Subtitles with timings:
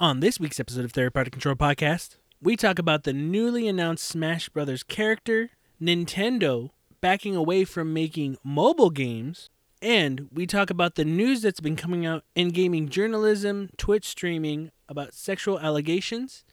[0.00, 4.06] On this week's episode of Third Party Control Podcast, we talk about the newly announced
[4.06, 5.50] Smash Brothers character,
[5.82, 9.50] Nintendo backing away from making mobile games,
[9.82, 14.70] and we talk about the news that's been coming out in gaming journalism, Twitch streaming
[14.88, 16.44] about sexual allegations.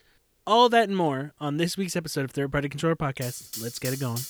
[0.47, 3.61] All that and more on this week's episode of Third Party Controller Podcast.
[3.61, 4.21] Let's get it going.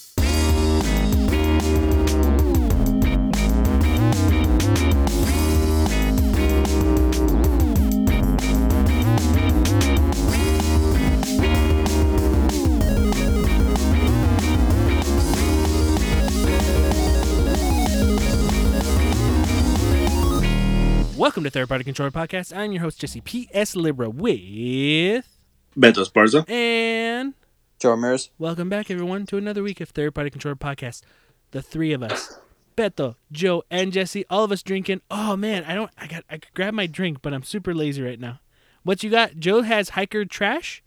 [21.18, 22.54] Welcome to Third Party Controller Podcast.
[22.54, 23.74] I'm your host, Jesse P.S.
[23.74, 25.40] Libra, with.
[25.78, 26.50] Beto Esparza.
[26.50, 27.34] And.
[27.80, 28.32] Joe Ramirez.
[28.38, 31.04] Welcome back, everyone, to another week of Third Party Controller Podcast.
[31.52, 32.38] The three of us,
[32.76, 35.04] Beto, Joe, and Jesse, all of us drinking.
[35.10, 35.90] Oh man, I don't.
[35.98, 36.26] I got.
[36.30, 38.42] I could grab my drink, but I'm super lazy right now.
[38.84, 39.38] What you got?
[39.38, 40.84] Joe has hiker trash,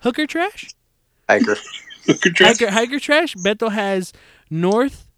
[0.00, 0.74] hooker trash,
[1.28, 1.54] Hiker.
[2.06, 3.36] hooker, hiker hiker trash.
[3.36, 4.12] Beto has
[4.50, 5.08] North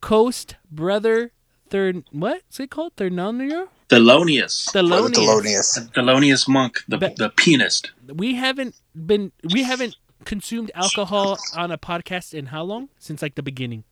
[0.00, 1.30] Coast Brother
[1.70, 2.04] Third.
[2.10, 2.94] What's it called?
[2.96, 3.68] Third Thelonious.
[3.88, 4.68] Thelonious.
[4.70, 5.14] Thelonious.
[5.14, 5.92] Thelonious.
[5.92, 7.90] Thelonious monk, the, Be- the pianist.
[8.06, 9.32] We haven't been.
[9.52, 12.88] We haven't consumed alcohol on a podcast in how long?
[12.98, 13.84] Since like the beginning.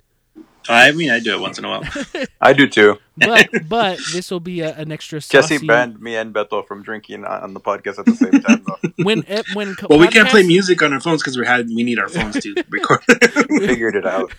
[0.69, 1.85] I mean, I do it once in a while.
[2.41, 2.99] I do too.
[3.17, 5.67] But but this will be a, an extra Jesse saucy.
[5.67, 8.65] banned me and Beto from drinking on on the podcast at the same time.
[8.67, 8.91] Though.
[9.05, 11.69] when eh, when co- Well, we can't play music on our phones because we had
[11.69, 13.01] we need our phones to record.
[13.49, 14.33] we figured it out.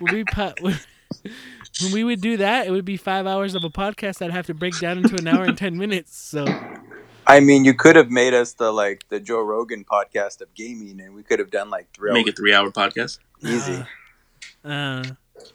[0.00, 0.72] when we pu-
[1.80, 4.30] when, when we would do that, it would be five hours of a podcast I'd
[4.30, 6.16] have to break down into an hour and ten minutes.
[6.16, 6.44] So
[7.26, 11.00] I mean, you could have made us the like the Joe Rogan podcast of gaming,
[11.00, 13.18] and we could have done like three Make a three-hour podcast.
[13.42, 13.84] easy,
[14.64, 15.04] uh,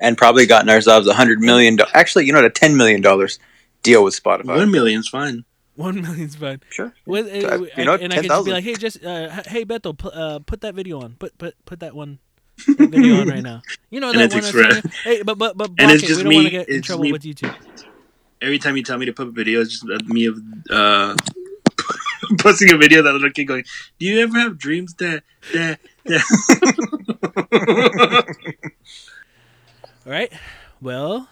[0.02, 1.76] and probably gotten ourselves a hundred million.
[1.76, 3.40] Do- Actually, you know, a ten million dollars
[3.84, 4.58] deal with Spotify.
[4.58, 5.46] One million's fine.
[5.76, 6.60] one million's fine.
[6.70, 6.94] Sure.
[7.06, 9.64] With, Uh, uh, you know, and I could just be like, hey, just uh, hey
[9.64, 11.14] Beto, pu- uh, put that video on.
[11.20, 12.20] Put put put that one.
[12.66, 13.62] That video on right now.
[13.90, 14.42] You know that one.
[14.42, 16.08] that's- Hey, but but but And it's it.
[16.08, 17.56] just we don't want to me- get in trouble me- with YouTube.
[18.42, 20.38] Every time you tell me to put a video, it's just me of
[20.70, 21.16] uh,
[22.40, 23.64] posting a video that little kid going,
[24.00, 26.24] "Do you ever have dreams that that that?"
[30.06, 30.32] All right.
[30.82, 31.29] Well,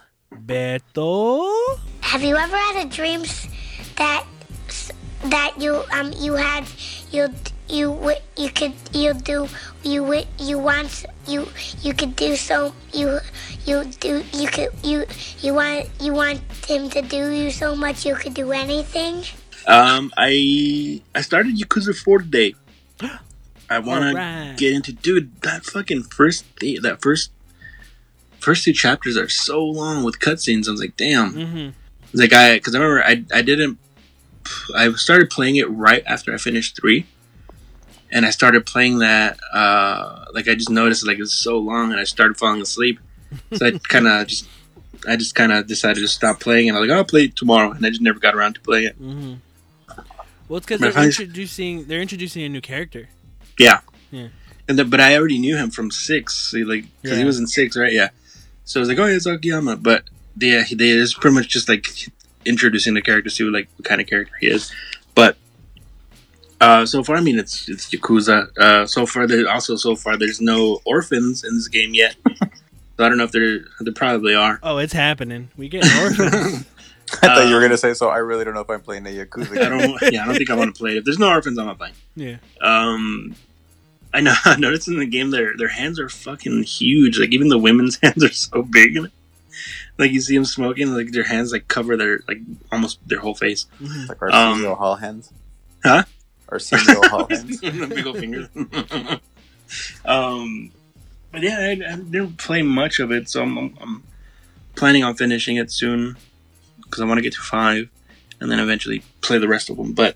[12.48, 13.20] so you
[13.66, 15.06] you do you could you
[15.42, 19.24] you want you want him to do you so much you could do anything.
[19.68, 22.56] Um, I I started Yakuza Four today.
[23.70, 27.32] I want to get into dude that fucking first th- that first
[28.40, 30.70] first two chapters are so long with cutscenes.
[30.70, 31.34] I was like, damn.
[31.34, 31.70] Mm-hmm.
[32.14, 33.78] Like I because I remember I I didn't
[34.74, 37.08] I started playing it right after I finished three,
[38.12, 42.00] and I started playing that uh like I just noticed like it's so long and
[42.00, 43.00] I started falling asleep,
[43.54, 44.48] so I kind of just.
[45.08, 47.36] I just kind of decided to stop playing, and I was like, "I'll play it
[47.36, 49.00] tomorrow," and I just never got around to playing it.
[49.02, 49.34] Mm-hmm.
[50.50, 53.08] Well, it's because they're friends- introducing they're introducing a new character.
[53.60, 53.82] Yeah.
[54.12, 54.30] Yeah.
[54.68, 57.22] And the, but I already knew him from six, so like because Yeah.
[57.22, 57.94] he was in six, right?
[57.94, 58.10] Yeah.
[58.66, 60.04] So I was like, oh, yeah, it's Akiyama, but
[60.40, 61.88] yeah, he, they is pretty much just like
[62.46, 64.72] introducing the character, to see like what kind of character he is.
[65.16, 65.38] But
[66.60, 68.50] uh, so far, I mean, it's it's Yakuza.
[68.58, 72.16] Uh, so far, there also so far there's no orphans in this game yet.
[72.98, 74.60] so I don't know if there there probably are.
[74.64, 75.50] Oh, it's happening.
[75.58, 76.66] We get orphans.
[77.24, 78.10] I thought you were Um, gonna say so.
[78.10, 79.58] I really don't know if I'm playing a Yakuza.
[79.62, 80.14] I don't.
[80.14, 80.98] Yeah, I don't think I want to play it.
[80.98, 81.94] If there's no orphans, I'm not playing.
[82.16, 82.38] yeah.
[82.62, 83.36] Um,
[84.14, 84.34] I know.
[84.46, 87.18] I noticed in the game their their hands are fucking huge.
[87.20, 88.98] Like even the women's hands are so big.
[89.98, 92.40] Like you see them smoking, like their hands like cover their like
[92.72, 93.68] almost their whole face.
[93.82, 94.10] Mhm.
[94.10, 95.32] like our Um, Hall hands.
[95.84, 96.04] Huh?
[96.50, 97.60] Arsenio Hall hands.
[97.60, 98.48] Big old fingers.
[100.06, 100.72] um,
[101.32, 104.04] but yeah, I, I didn't play much of it, so I'm, I'm, I'm
[104.76, 106.18] planning on finishing it soon
[106.84, 107.90] because I want to get to five
[108.40, 109.94] and then eventually play the rest of them.
[109.94, 110.16] But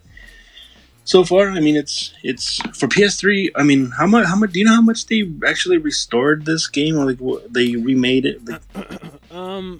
[1.04, 3.50] so far, I mean, it's it's for PS3.
[3.56, 4.28] I mean, how much?
[4.28, 4.54] How much?
[4.54, 8.26] Do you know how much they actually restored this game or like what, they remade
[8.26, 8.48] it?
[8.48, 8.62] Like,
[9.32, 9.80] Um,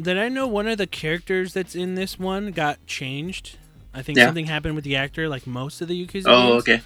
[0.00, 3.56] did I know one of the characters that's in this one got changed?
[3.94, 4.26] I think Yeah.
[4.26, 6.24] something happened with the actor, like most of the Yakuza.
[6.26, 6.62] oh, games.
[6.62, 6.80] okay.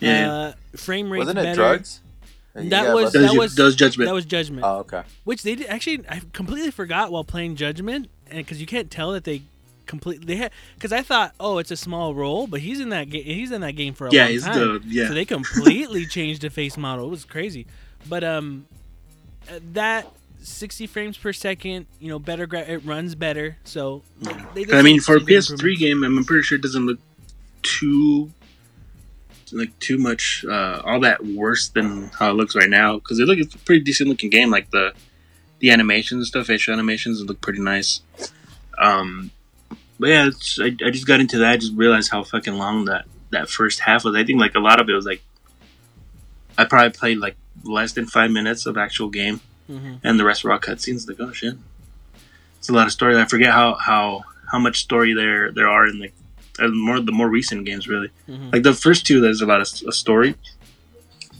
[0.00, 0.32] Yeah.
[0.32, 1.54] Uh, frame rate Wasn't it better.
[1.54, 2.00] drugs?
[2.54, 4.06] That Yeah, was- that Does, was- does judgment?
[4.08, 5.02] That was Judgment, Oh, okay.
[5.24, 6.02] which they did actually.
[6.08, 9.42] I completely forgot while playing Judgment, and because you can't tell that they
[9.86, 13.10] completely they had because I thought, oh, it's a small role, but he's in that
[13.10, 13.24] game.
[13.24, 14.58] He's in that game for a yeah, long he's time.
[14.58, 15.08] the yeah.
[15.08, 17.06] So they completely changed the face model.
[17.06, 17.66] It was crazy.
[18.08, 18.66] But um
[19.50, 20.06] uh, that
[20.40, 23.56] 60 frames per second, you know, better gra- it runs better.
[23.64, 24.02] So
[24.54, 26.98] they I mean, for a PS3 game, I'm pretty sure it doesn't look
[27.62, 28.30] too
[29.52, 33.26] like too much uh, all that worse than how it looks right now because it
[33.26, 34.50] look it's a pretty decent looking game.
[34.50, 34.92] Like the
[35.60, 38.00] the animations and stuff, facial animations look pretty nice.
[38.78, 39.30] Um,
[39.98, 41.52] but yeah, it's, I, I just got into that.
[41.52, 44.14] I just realized how fucking long that that first half was.
[44.14, 45.22] I think like a lot of it was like
[46.58, 50.44] I probably played like less than five minutes of actual game, hmm and the rest
[50.44, 51.08] were all cutscenes.
[51.08, 51.54] Like oh shit,
[52.58, 53.16] it's a lot of story.
[53.20, 56.14] I forget how how how much story there there are in like
[56.58, 58.10] uh, more the more recent games really.
[58.26, 60.34] hmm Like the first two, there's a lot of a story,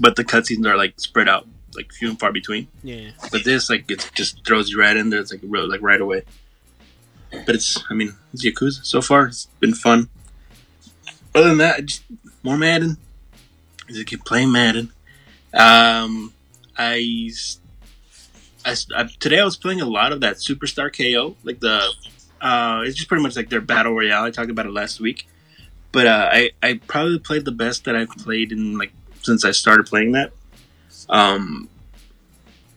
[0.00, 2.66] but the cutscenes are like spread out, like few and far between.
[2.82, 3.10] Yeah.
[3.30, 5.20] But this, like, it just throws you right in there.
[5.20, 6.22] It's like ro- like right away.
[7.46, 8.84] But it's, I mean, it's Yakuza.
[8.84, 10.08] So far, it's been fun.
[11.34, 12.04] Other than that, just
[12.44, 12.96] more Madden.
[13.88, 14.92] I just keep playing Madden.
[15.52, 16.32] Um,
[16.78, 17.30] I,
[18.64, 21.82] I I- today I was playing a lot of that Superstar KO, like the,
[22.40, 24.24] uh, it's just pretty much like their battle royale.
[24.24, 25.26] I talked about it last week,
[25.92, 29.50] but uh, I I probably played the best that I've played in like since I
[29.52, 30.32] started playing that.
[31.08, 31.68] Um,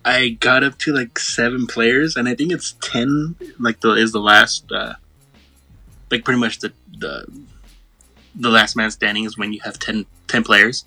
[0.04, 3.36] I got up to like seven players, and I think it's ten.
[3.60, 4.94] Like the is the last, uh,
[6.12, 7.26] like pretty much the the
[8.40, 10.86] the last man standing is when you have 10, 10 players,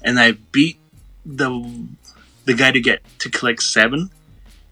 [0.00, 0.78] and I beat
[1.26, 1.50] the
[2.44, 4.10] the guy to get to collect seven,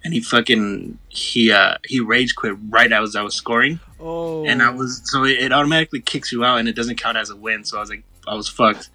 [0.04, 4.44] and he fucking he uh he rage quit right as I was scoring, Oh.
[4.46, 7.30] and I was so it, it automatically kicks you out, and it doesn't count as
[7.30, 7.64] a win.
[7.64, 8.88] So I was like, I was fucked.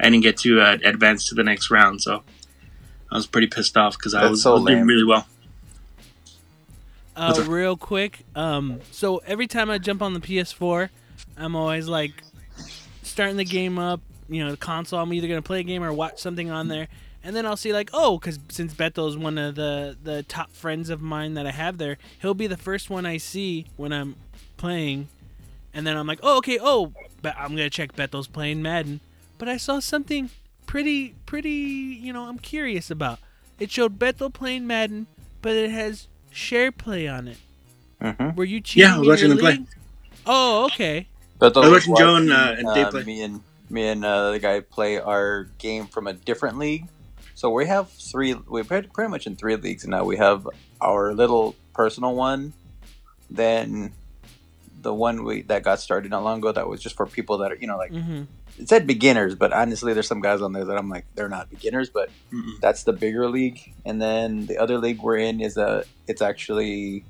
[0.00, 2.22] I didn't get to uh, advance to the next round, so
[3.10, 5.26] I was pretty pissed off because I was, so I was doing really well.
[7.14, 8.24] Uh, real quick.
[8.34, 10.90] Um, so every time I jump on the PS4,
[11.38, 12.22] I'm always like
[13.02, 14.00] starting the game up.
[14.28, 14.98] You know, the console.
[15.00, 16.88] I'm either gonna play a game or watch something on there,
[17.26, 20.52] and then I'll see like, oh, because since Beto is one of the the top
[20.52, 23.92] friends of mine that I have there, he'll be the first one I see when
[23.92, 24.14] I'm
[24.56, 25.08] playing,
[25.74, 26.92] and then I'm like, oh, okay, oh,
[27.22, 29.00] but I'm gonna check Beto's playing Madden,
[29.38, 30.30] but I saw something
[30.66, 33.18] pretty, pretty, you know, I'm curious about.
[33.58, 35.08] It showed Beto playing Madden,
[35.42, 37.38] but it has share play on it.
[38.00, 38.36] Mm-hmm.
[38.36, 38.88] Were you cheating?
[38.88, 39.66] Yeah, I was watching your them play.
[40.26, 41.08] Oh, okay.
[41.40, 43.02] But I was watching Joe and, uh, Dave play.
[43.02, 46.86] Me and me and uh, the guy play our game from a different league.
[47.36, 48.34] So we have three.
[48.34, 50.04] We're pretty pretty much in three leagues now.
[50.04, 50.48] We have
[50.80, 52.54] our little personal one,
[53.30, 53.92] then
[54.80, 57.52] the one we that got started not long ago that was just for people that
[57.52, 58.22] are you know like hmm
[58.58, 61.50] it said beginners, but honestly, there's some guys on there that I'm like they're not
[61.50, 62.58] beginners, but Mm-mm.
[62.62, 63.74] that's the bigger league.
[63.84, 67.04] And then the other league we're in is a it's actually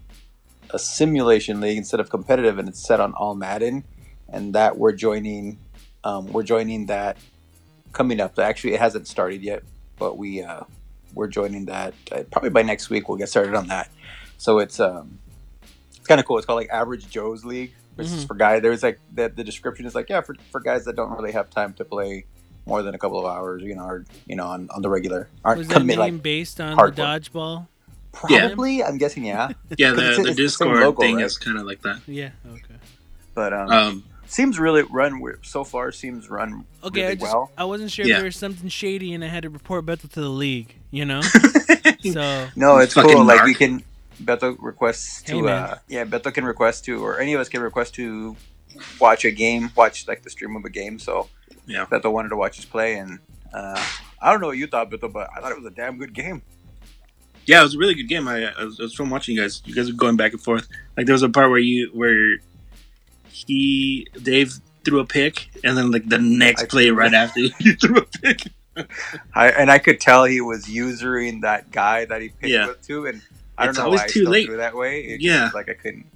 [0.71, 3.85] a simulation league instead of competitive, and it's set on all Madden.
[4.29, 5.61] And that we're joining,
[6.03, 7.17] um, we're joining that
[7.93, 8.37] coming up.
[8.41, 9.63] Actually, it hasn't started yet,
[9.99, 10.61] but we uh,
[11.15, 13.09] we're joining that uh, probably by next week.
[13.09, 13.91] We'll get started on that.
[14.39, 15.19] So it's um,
[15.97, 16.37] it's kind of cool.
[16.39, 18.29] It's called like Average Joe's League, which is Mhm.
[18.29, 18.63] for guys.
[18.63, 21.51] There's like the, the description is like yeah for, for guys that don't really have
[21.51, 22.25] time to play
[22.67, 25.29] more than a couple of hours, you know, or you know on, on the regular
[25.45, 26.95] aren't Was that commit name like based on hardcore.
[26.97, 27.67] the dodgeball?
[28.31, 28.49] Yeah.
[28.49, 28.83] probably.
[28.83, 31.25] I'm guessing yeah, Yeah, 'Cause the, it's- the it's the same Discord logo, thing right?
[31.25, 32.01] is kind of like that.
[32.07, 32.31] Yeah.
[32.51, 32.75] Okay.
[33.35, 35.93] but um, Um, seems really run we- so far.
[35.93, 37.01] Seems run Okay.
[37.03, 37.51] really I just well.
[37.57, 38.15] I wasn't sure Yeah.
[38.15, 40.75] if there was something shady, and I had to report Beto to the league.
[40.91, 41.21] You know.
[42.13, 43.25] so No, it's Fucking cool.
[43.25, 43.83] Like we can
[44.23, 47.61] Beto requests to Hey, uh yeah, Beto can request to or any of us can
[47.61, 48.37] request to
[49.01, 50.99] watch a game, watch like the stream of a game.
[50.99, 51.29] So
[51.67, 51.85] Yeah.
[51.87, 53.19] Beto wanted to watch us play and
[53.53, 53.81] uh
[54.23, 56.15] I don't know what you thought, Beto, but I thought it was a damn good
[56.15, 56.41] game.
[57.45, 58.27] yeah, it was a really good game.
[58.27, 59.63] I, I, was, I was fun watching you guys.
[59.67, 60.67] You guys were going back and forth.
[60.97, 62.39] Like there was a part where you where
[63.47, 67.75] he Dave threw a pick, and then like the next I- play right after you
[67.75, 68.43] threw a pick.
[69.35, 72.69] I and I could tell he was using that guy that he picked Yeah.
[72.69, 73.23] with too and
[73.57, 74.47] I don't know always why I too still late.
[74.47, 75.01] threw that way.
[75.01, 75.45] It Yeah.
[75.45, 76.07] just, like I couldn't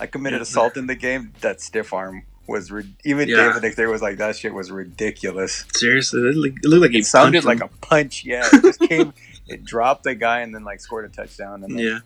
[0.00, 0.42] I committed Yeah.
[0.42, 1.32] assault in the game.
[1.42, 3.36] That stiff arm was re- even Yeah.
[3.36, 5.64] Dave the next was like that shit was ridiculous.
[5.76, 8.24] Seriously, it looked, it looked like he It sounded like a punch.
[8.24, 9.12] Yeah, it just came.
[9.48, 11.62] It dropped the guy and then like scored a touchdown.
[11.62, 11.98] And then yeah.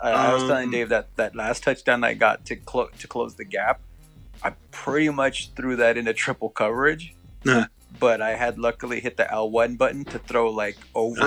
[0.00, 3.06] I, I was telling Um, Dave that that last touchdown I got to clo- to
[3.08, 3.80] close the gap,
[4.42, 7.14] I pretty much threw that into triple coverage.
[7.44, 7.66] Nah.
[7.98, 11.20] But I had luckily hit the L one button to throw like over.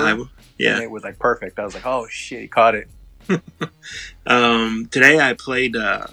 [0.57, 0.81] Yeah.
[0.81, 1.59] it was like perfect.
[1.59, 2.87] I was like, oh shit, he caught it.
[4.27, 6.07] Um, today I played uh,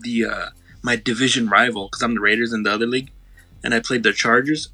[0.00, 0.46] the uh,
[0.82, 3.10] my division rival because I'm the Raiders in the other league,
[3.62, 4.70] and I played the Chargers.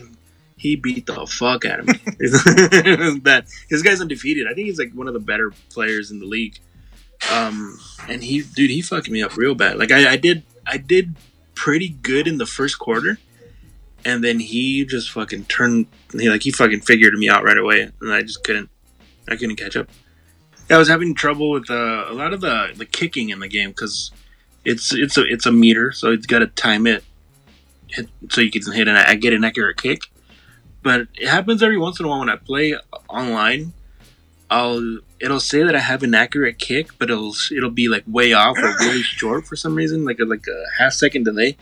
[0.56, 1.94] he beat the fuck out of me.
[2.18, 3.46] that was bad.
[3.70, 4.46] This guy's undefeated.
[4.46, 6.58] I think he's like one of the better players in the league.
[7.32, 7.78] Um,
[8.08, 9.78] and he, dude, he fucked me up real bad.
[9.78, 11.14] Like I, I did, I did
[11.54, 13.18] pretty good in the first quarter,
[14.04, 15.86] and then he just fucking turned.
[16.12, 18.68] He like he fucking figured me out right away, and I just couldn't.
[19.28, 19.88] I couldn't catch up.
[20.70, 23.70] I was having trouble with uh, a lot of the, the kicking in the game
[23.70, 24.10] because
[24.64, 27.04] it's it's a it's a meter, so it's got to time it.
[27.88, 30.02] hit, so you can hit and I get an accurate kick.
[30.82, 32.76] But it happens every once in a while when I play
[33.08, 33.72] online.
[34.50, 38.32] I'll it'll say that I have an accurate kick, but it'll it'll be like way
[38.32, 41.56] off or really short for some reason, like a, like a half second delay.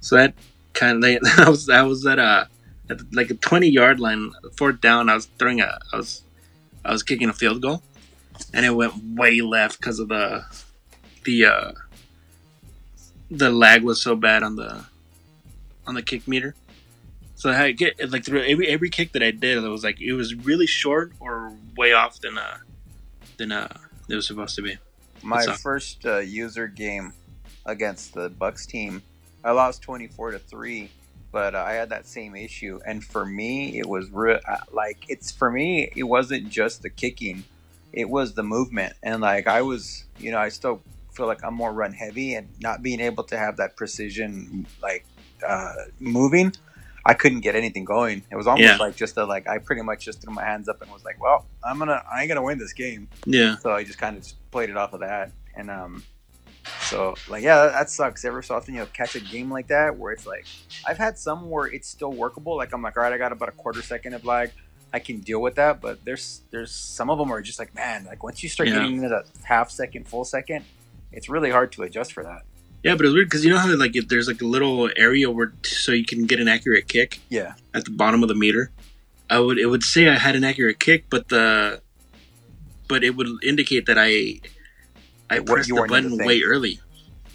[0.00, 0.34] So that
[0.72, 2.48] kind of I was I was at a
[2.90, 5.08] at like a twenty yard line, fourth down.
[5.08, 6.22] I was throwing a I was
[6.84, 7.82] I was kicking a field goal,
[8.52, 10.44] and it went way left because of the
[11.24, 11.72] the uh,
[13.30, 14.84] the lag was so bad on the
[15.86, 16.54] on the kick meter.
[17.44, 20.14] So I get like through every every kick that I did, it was like it
[20.14, 22.56] was really short or way off than uh
[23.36, 23.68] than uh
[24.08, 24.78] it was supposed to be.
[25.22, 27.12] My first uh, user game
[27.66, 29.02] against the Bucks team,
[29.44, 30.88] I lost twenty four to three,
[31.32, 32.80] but uh, I had that same issue.
[32.86, 36.88] And for me, it was re- uh, like it's for me, it wasn't just the
[36.88, 37.44] kicking,
[37.92, 38.94] it was the movement.
[39.02, 40.80] And like I was, you know, I still
[41.12, 45.04] feel like I'm more run heavy, and not being able to have that precision, like
[45.46, 46.54] uh, moving.
[47.06, 48.22] I couldn't get anything going.
[48.30, 48.76] It was almost Yeah.
[48.76, 51.20] like just a like I pretty much just threw my hands up and was like,
[51.20, 54.22] "Well, I'm gonna I ain't gonna win this game." Yeah, so I just kind of
[54.22, 55.30] just played it off of that.
[55.54, 56.02] And um,
[56.80, 58.24] so like yeah, that, that sucks.
[58.24, 60.46] Every so often you'll catch a game like that where it's like
[60.86, 62.56] I've had some where it's still workable.
[62.56, 64.50] Like I'm like, all right, I got about a quarter second of lag.
[64.92, 65.80] I can deal with that.
[65.82, 68.76] But there's there's some of them where just like man, like once you start Yeah.
[68.76, 70.64] getting into that half second, full second,
[71.12, 72.42] it's really hard to adjust for that.
[72.84, 75.30] Yeah, but it's weird because you know how like if there's like a little area
[75.30, 78.70] where so you can get an accurate kick Yeah, at the bottom of the meter.
[79.30, 81.80] I would it would say I had an accurate kick, but the
[82.86, 84.38] but it would indicate that I
[85.30, 86.78] I It pressed you the button way early.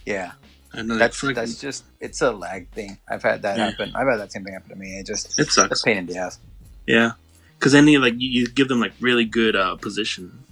[0.05, 0.33] yeah.
[0.71, 2.99] That's that's that's just it's a lag thing.
[3.09, 3.71] I've had that Yeah.
[3.71, 3.91] happen.
[3.95, 4.99] I've had that same thing happen to me.
[4.99, 5.81] It just it it's sucks.
[5.81, 6.37] a pain in the ass.
[6.85, 7.13] Yeah,
[7.57, 10.43] because then you like you, you give them like really good uh, position.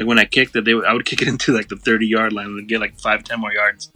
[0.00, 2.06] Like when I kicked it, they would, I would kick it into like the thirty
[2.06, 3.92] yard line and get like five, ten more yards.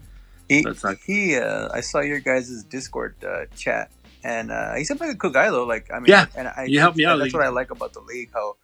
[0.50, 1.02] He, sucks.
[1.04, 3.90] he uh, I saw your guys' Discord uh, chat,
[4.22, 5.64] and uh, he seemed like a cool guy though.
[5.64, 7.94] Like, I mean, Yeah, and I you helped me out, That's what I like about
[7.94, 8.28] the league.
[8.34, 8.56] How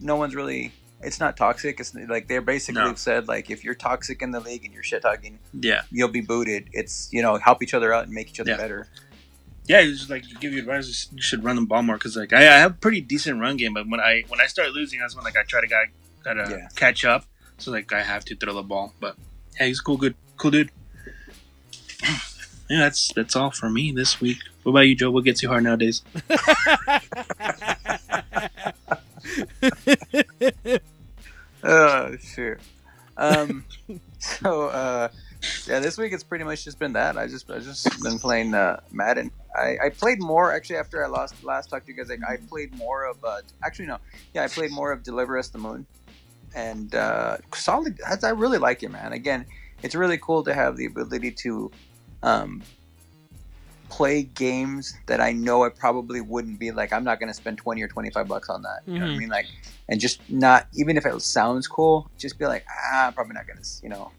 [0.00, 0.72] no one's really.
[1.00, 1.78] It's not toxic.
[1.78, 2.94] It's like they're basically No.
[2.94, 6.22] said like if you're toxic in the league and you're shit talking, Yeah, you'll be
[6.22, 6.68] booted.
[6.72, 8.56] It's you know help each other out and make each other Yeah.
[8.56, 8.88] better.
[9.66, 9.80] yeah.
[9.82, 11.08] It's just like give you advice.
[11.14, 13.74] You should run the ball more because like I, I have pretty decent run game,
[13.74, 15.66] but when I when I start losing, that's when like I try to
[16.24, 16.68] gotta Yeah.
[16.76, 17.24] catch up.
[17.58, 18.94] So like I have to throw the ball.
[19.00, 19.16] But
[19.60, 20.70] yeah, he's cool, good, cool dude.
[22.70, 24.38] Yeah, that's that's all for me this week.
[24.62, 25.10] What about you, Joe?
[25.10, 26.00] What gets you hard nowadays?
[31.62, 32.60] Oh shit.
[33.16, 33.64] Um.
[34.18, 35.08] so uh,
[35.66, 37.16] yeah, this week it's pretty much just been that.
[37.16, 39.30] I just I just been playing uh, Madden.
[39.56, 42.08] I, I played more actually after I lost last talked to you guys.
[42.10, 43.98] Like I played more of uh, actually no,
[44.34, 45.86] yeah, I played more of Deliver Us the Moon,
[46.54, 47.98] and uh, solid.
[48.06, 49.12] I I really like it, man.
[49.12, 49.46] Again,
[49.82, 51.70] it's really cool to have the ability to
[52.22, 52.62] um,
[53.90, 56.92] play games that I know I probably wouldn't be like.
[56.92, 58.80] I'm not going to spend twenty or twenty five bucks on that.
[58.86, 59.18] You know what I Mhm.
[59.18, 59.28] mean?
[59.28, 59.46] Like,
[59.88, 63.46] and just not even if it sounds cool, just be like, ah, I'm probably not
[63.46, 63.68] going to.
[63.82, 64.10] You know,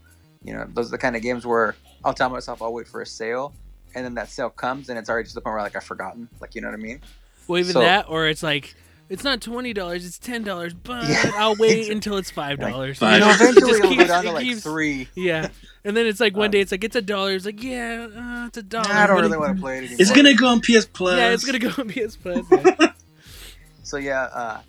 [0.44, 3.02] you know, those are the kind of games where I'll tell myself I'll wait for
[3.02, 3.54] a sale,
[3.96, 6.30] and then that sale comes and it's already to the point where like I've forgotten.
[6.40, 7.02] Like, you know what I mean?
[7.48, 8.76] Well, even So- that, or it's like
[9.10, 10.74] it's not twenty dollars; it's ten dollars.
[10.74, 11.32] But Yeah.
[11.36, 13.00] I'll wait until it's five dollars.
[13.00, 13.14] Five.
[13.14, 15.08] You know, It eventually just it'll go keeps- down to like keeps- three.
[15.16, 15.50] Yeah,
[15.84, 17.34] and then it's like one Um, day it's like it's a dollar.
[17.34, 18.90] It's like yeah, uh, it's a dollar.
[18.90, 19.98] Nah, I don't but really it- want to play it anymore.
[20.00, 21.18] It's gonna go on PS Plus.
[21.18, 22.46] Yeah, it's gonna go on PS Plus.
[22.52, 22.92] yeah.
[23.84, 24.60] so yeah, uh,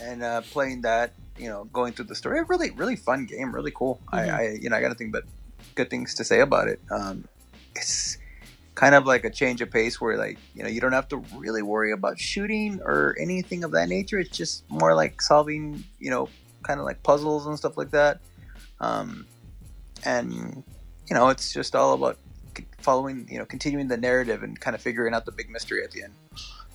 [0.00, 3.54] and uh, playing that, you know, going through the story, a really, really fun game,
[3.54, 4.00] really cool.
[4.12, 4.18] Mhm.
[4.18, 5.24] I, I, you know, I got nothing but
[5.76, 6.80] good things to say about it.
[6.90, 7.24] Um,
[7.76, 8.18] it's
[8.74, 11.18] kind of like a change of pace where, like, you know, you don't have to
[11.36, 14.18] really worry about shooting or anything of that nature.
[14.18, 16.28] It's just more like solving, you know,
[16.62, 18.20] kind of like puzzles and stuff like that.
[18.80, 19.26] Um,
[20.04, 20.62] and
[21.08, 22.18] you know, it's just all about
[22.78, 25.90] following, you know, continuing the narrative and kind of figuring out the big mystery at
[25.90, 26.14] the end.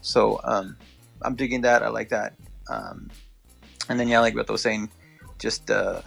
[0.01, 0.77] So um,
[1.21, 1.83] I'm digging that.
[1.83, 2.33] I like that.
[2.69, 3.09] Um,
[3.89, 4.89] and then yeah, like what I was saying,
[5.39, 6.01] just uh,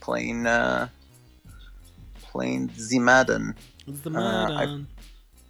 [0.00, 0.88] playing uh,
[2.20, 3.54] playing Madden.
[3.86, 4.10] It's Uh,
[4.52, 4.84] I-.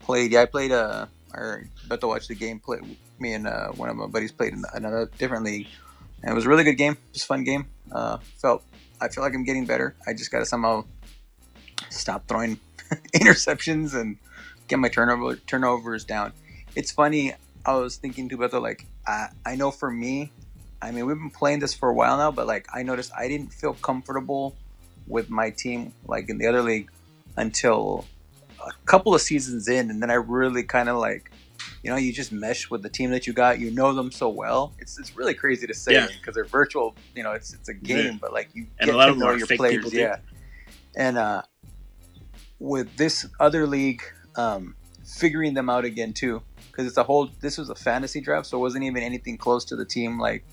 [0.08, 2.60] Played yeah, I played uh, or about to watch the game.
[2.60, 2.78] Play
[3.18, 5.66] me and uh, one of my buddies played in another different league,
[6.22, 6.96] and it was a really good game.
[7.12, 7.66] Just a fun game.
[7.92, 8.64] Uh, felt
[9.02, 9.94] I feel like I'm getting better.
[10.06, 10.86] I just got to somehow
[11.90, 12.58] stop throwing
[13.14, 14.16] interceptions and
[14.66, 16.32] get my turnover turnovers down.
[16.74, 17.34] It's funny.
[17.66, 18.86] I was thinking too about the like.
[19.06, 20.32] I I know for me,
[20.80, 23.28] I mean we've been playing this for a while now, but like I noticed I
[23.28, 24.56] didn't feel comfortable
[25.06, 26.90] with my team like in the other league
[27.36, 28.06] until
[28.66, 31.30] a couple of seasons in, and then I really kind of like.
[31.82, 33.60] You know, you just mesh with the team that you got.
[33.60, 34.74] You know them so well.
[34.80, 36.08] It's it's really crazy to say Yeah.
[36.08, 36.94] because they're virtual.
[37.14, 38.18] You know, it's it's a game, Yeah.
[38.20, 39.92] but like you And get a lot to know your players.
[39.94, 40.16] Yeah,
[40.96, 41.42] and uh,
[42.58, 44.02] with this other league,
[44.36, 44.74] um,
[45.06, 47.30] figuring them out again too, because it's a whole.
[47.40, 50.18] This was a fantasy draft, so it wasn't even anything close to the team.
[50.18, 50.44] Like,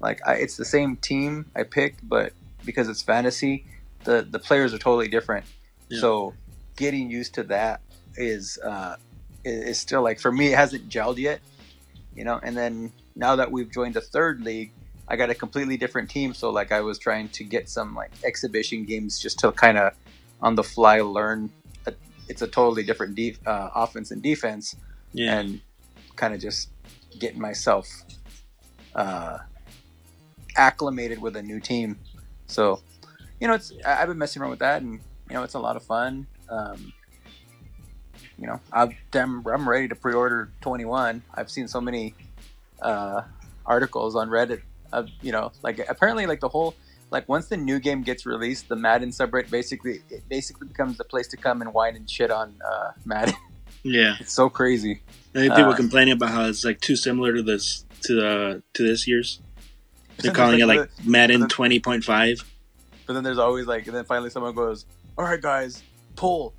[0.00, 2.32] like I, it's the same team I picked, but
[2.64, 3.66] because it's fantasy,
[4.04, 5.46] the the players are totally different.
[5.88, 6.00] Yeah.
[6.00, 6.34] So
[6.76, 7.80] getting used to that
[8.16, 8.96] is uh,
[9.44, 11.40] is, still like for me, it hasn't gelled yet.
[12.14, 14.72] You know, and then now that we've joined a third league,
[15.08, 16.32] I got a completely different team.
[16.34, 19.94] So like I was trying to get some like exhibition games just to kind of
[20.40, 21.50] on the fly learn.
[21.86, 21.94] A,
[22.28, 24.76] it's a totally different def- uh, offense and defense,
[25.12, 25.38] Yeah.
[25.40, 25.60] and
[26.16, 26.70] kind of just
[27.18, 27.88] getting myself
[28.94, 29.38] uh,
[30.56, 31.98] acclimated with a new team.
[32.46, 32.80] So
[33.40, 35.76] you know, it's I've been messing around with that, and you know, it's a lot
[35.76, 36.26] of fun.
[36.54, 36.92] Um,
[38.38, 41.22] you know, I'm I'm ready to pre-order 21.
[41.34, 42.14] I've seen so many
[42.82, 43.22] uh,
[43.64, 46.74] articles on Reddit of you know, like apparently like the whole
[47.10, 51.04] like once the new game gets released, the Madden subreddit basically it basically becomes the
[51.04, 53.34] place to come and whine and shit on uh, Madden.
[53.82, 54.16] yeah.
[54.20, 55.02] it's so crazy.
[55.34, 58.82] And people Uh, complaining about how it's like too similar to this to the to
[58.82, 59.40] this year's.
[60.18, 62.44] They're calling it like Madden twenty point five.
[63.06, 64.86] But then there's always like, and then finally someone goes,
[65.18, 65.82] "All right, guys,
[66.16, 66.54] poll.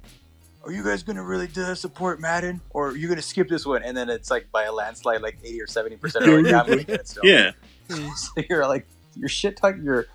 [0.63, 3.95] Are you guys gonna really support Madden, or are you gonna skip this one?" And
[3.95, 6.25] then it's like by a landslide, like eighty or seventy percent.
[6.25, 7.23] Like, yeah, I'm gonna get it still.
[7.23, 7.51] Yeah.
[8.15, 9.83] so you're like, you're shit talking.
[9.83, 10.07] You're,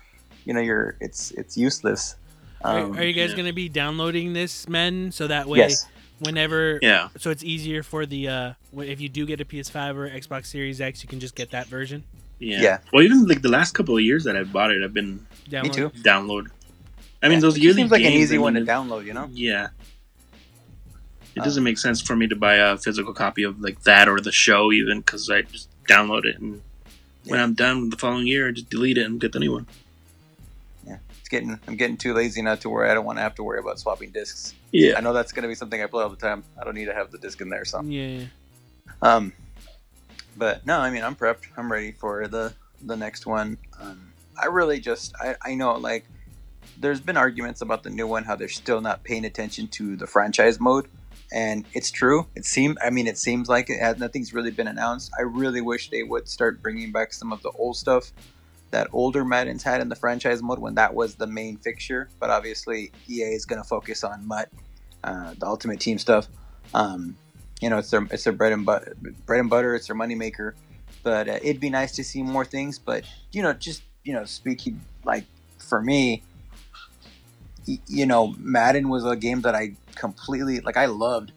[0.45, 2.15] you know, you're it's it's useless.
[2.63, 3.37] Are, Um, are you guys yeah.
[3.37, 5.87] going to be downloading this, men, so that way, yes,
[6.19, 7.07] whenever, Yeah.
[7.17, 10.79] so it's easier for the uh, if you do get a PS5 or Xbox Series
[10.79, 12.03] X, you can just get that version.
[12.39, 12.61] Yeah.
[12.61, 12.77] Yeah.
[12.93, 15.69] Well, even like the last couple of years that I've bought it, I've been me
[15.69, 15.89] too.
[16.03, 16.49] download.
[17.23, 19.05] I mean, Yeah, those it just yearly seems like an easy I one to download.
[19.05, 19.69] You know, Yeah.
[21.35, 24.09] It Um, doesn't make sense for me to buy a physical copy of like that
[24.09, 26.61] or the show even because I just download it and
[27.25, 27.43] when Yeah.
[27.43, 29.67] I'm done the following year, I just delete it and get the new one.
[30.85, 33.35] Yeah, it's getting I'm getting too lazy now to where I don't want to have
[33.35, 34.55] to worry about swapping discs.
[34.71, 34.95] Yeah.
[34.97, 36.43] I know that's gonna be something I play all the time.
[36.59, 37.63] I don't need to have the disc in there.
[37.65, 37.81] So.
[37.83, 38.25] Yeah.
[39.03, 39.31] Um,
[40.35, 41.43] but no, I mean I'm prepped.
[41.55, 42.53] I'm ready for the
[42.83, 43.57] the next one.
[43.79, 46.05] Um, I really just I, I know like
[46.81, 50.07] there's been arguments about the new one how they're still not paying attention to the
[50.07, 50.87] franchise mode,
[51.31, 52.25] and it's true.
[52.35, 55.11] It seems I mean it seems like it has nothing's really been announced.
[55.17, 58.11] I really wish they would start bringing back some of the old stuff
[58.71, 62.09] that older Madden's had in the franchise mode when that was the main fixture.
[62.19, 64.49] But obviously EA is going to focus on MUT,
[65.03, 66.27] uh, the Ultimate Team stuff.
[66.73, 67.17] Um,
[67.61, 69.75] you know, it's their it's their bread and butter, bread and butter.
[69.75, 70.53] It's their moneymaker.
[71.03, 72.79] But uh, it'd be nice to see more things.
[72.79, 75.25] But you know, just you know, speaking like
[75.59, 76.23] for me,
[77.65, 80.77] you know, Madden was a game that I completely like.
[80.77, 81.33] I loved,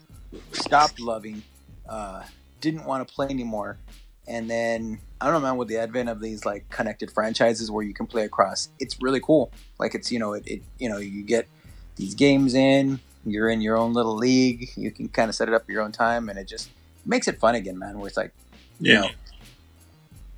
[0.52, 1.44] stopped loving,
[1.88, 2.22] uh,
[2.60, 3.78] didn't want to play anymore.
[4.26, 5.56] And then I don't know, man.
[5.56, 9.20] With the advent of these like connected franchises where you can play across, it's really
[9.20, 9.52] cool.
[9.78, 11.48] Like it's you know, it, it you know, you get
[11.96, 14.70] these games in, you're in your own little league.
[14.76, 16.70] You can kind of set it up your own time, and it just
[17.04, 17.98] makes it fun again, man.
[17.98, 18.32] Where it's like,
[18.80, 19.00] you Yeah.
[19.00, 19.10] know,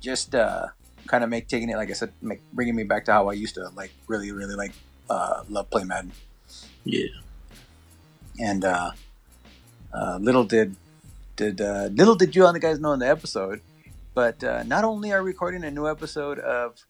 [0.01, 0.67] just uh,
[1.07, 3.33] kind of make taking it, like I said, make bringing me back to how I
[3.33, 4.73] used to like really, really like
[5.09, 6.11] uh, love play Madden.
[6.83, 7.07] Yeah.
[8.39, 8.91] And uh,
[9.93, 10.75] uh, little did
[11.35, 13.61] did uh, little did you on the guys know in the episode,
[14.13, 16.85] but uh, not only are we recording a new episode of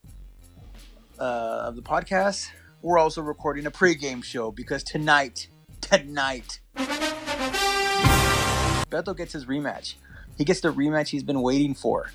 [1.20, 2.50] uh, of the podcast,
[2.82, 5.48] we're also recording a pregame show because tonight,
[5.82, 6.60] tonight,
[8.90, 9.96] Beto gets his rematch.
[10.38, 12.12] He gets the rematch he's been waiting for.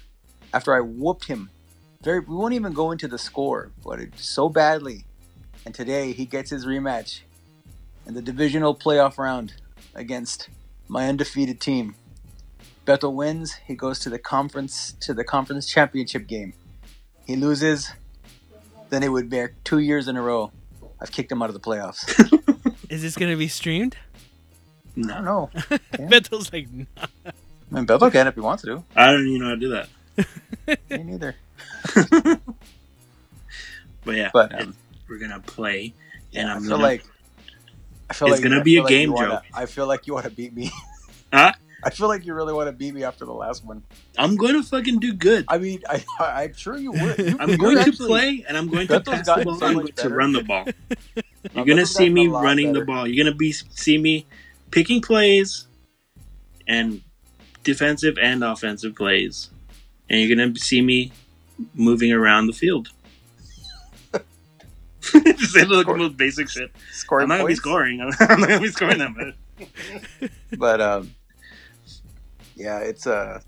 [0.55, 1.51] After I whooped him,
[2.03, 5.07] very we won't even go into the score, but it so badly.
[5.65, 7.21] And today he gets his rematch
[8.07, 9.55] in the divisional playoff round
[9.95, 10.49] against
[10.89, 11.95] my undefeated team.
[12.87, 13.55] Beto wins.
[13.67, 16.53] He goes to the conference to the conference championship game.
[17.27, 17.93] He loses.
[18.91, 20.51] Then it would be two years in a row.
[21.01, 22.03] I've kicked him out of the playoffs.
[22.91, 23.97] Is this going to be streamed?
[24.97, 25.23] No, No.
[25.23, 25.51] know.
[25.99, 26.09] Yeah.
[26.09, 26.85] Bethel's like, nah.
[27.25, 27.31] I
[27.71, 28.85] mean, Beto can if he wants to.
[28.95, 29.89] I don't even know how to do that.
[30.91, 31.35] Me neither.
[34.05, 34.77] But yeah, But, it- um,
[35.13, 35.93] we're gonna play,
[36.35, 37.05] and I I'm feel gonna, like
[38.11, 39.43] I feel It's like gonna I be feel a like game you wanna- joke.
[39.55, 40.71] I feel like you want to beat me.
[41.35, 41.51] Huh?
[41.83, 43.83] I feel like you really want to beat me after the last one.
[44.19, 45.47] I'm going to fucking do good.
[45.49, 47.19] I mean, I, I I'm sure you would.
[47.19, 49.57] You, I'm you're going to play, and I'm going to pass the ball.
[49.57, 50.67] so I'm much going to run the ball.
[51.55, 53.09] You're gonna see me a lot running the ball.
[53.09, 54.27] You're gonna be see me
[54.71, 55.67] picking plays
[56.69, 57.01] and
[57.65, 59.51] defensive and offensive plays,
[60.11, 61.11] and you're gonna see me
[61.75, 62.91] moving around the field.
[65.13, 66.71] Just the Score- most basic shit.
[66.93, 68.01] Scoring I'm not gonna be scoring.
[68.21, 70.31] I'm not gonna be scoring that much.
[70.59, 71.15] but um,
[72.55, 73.41] yeah, it's uh,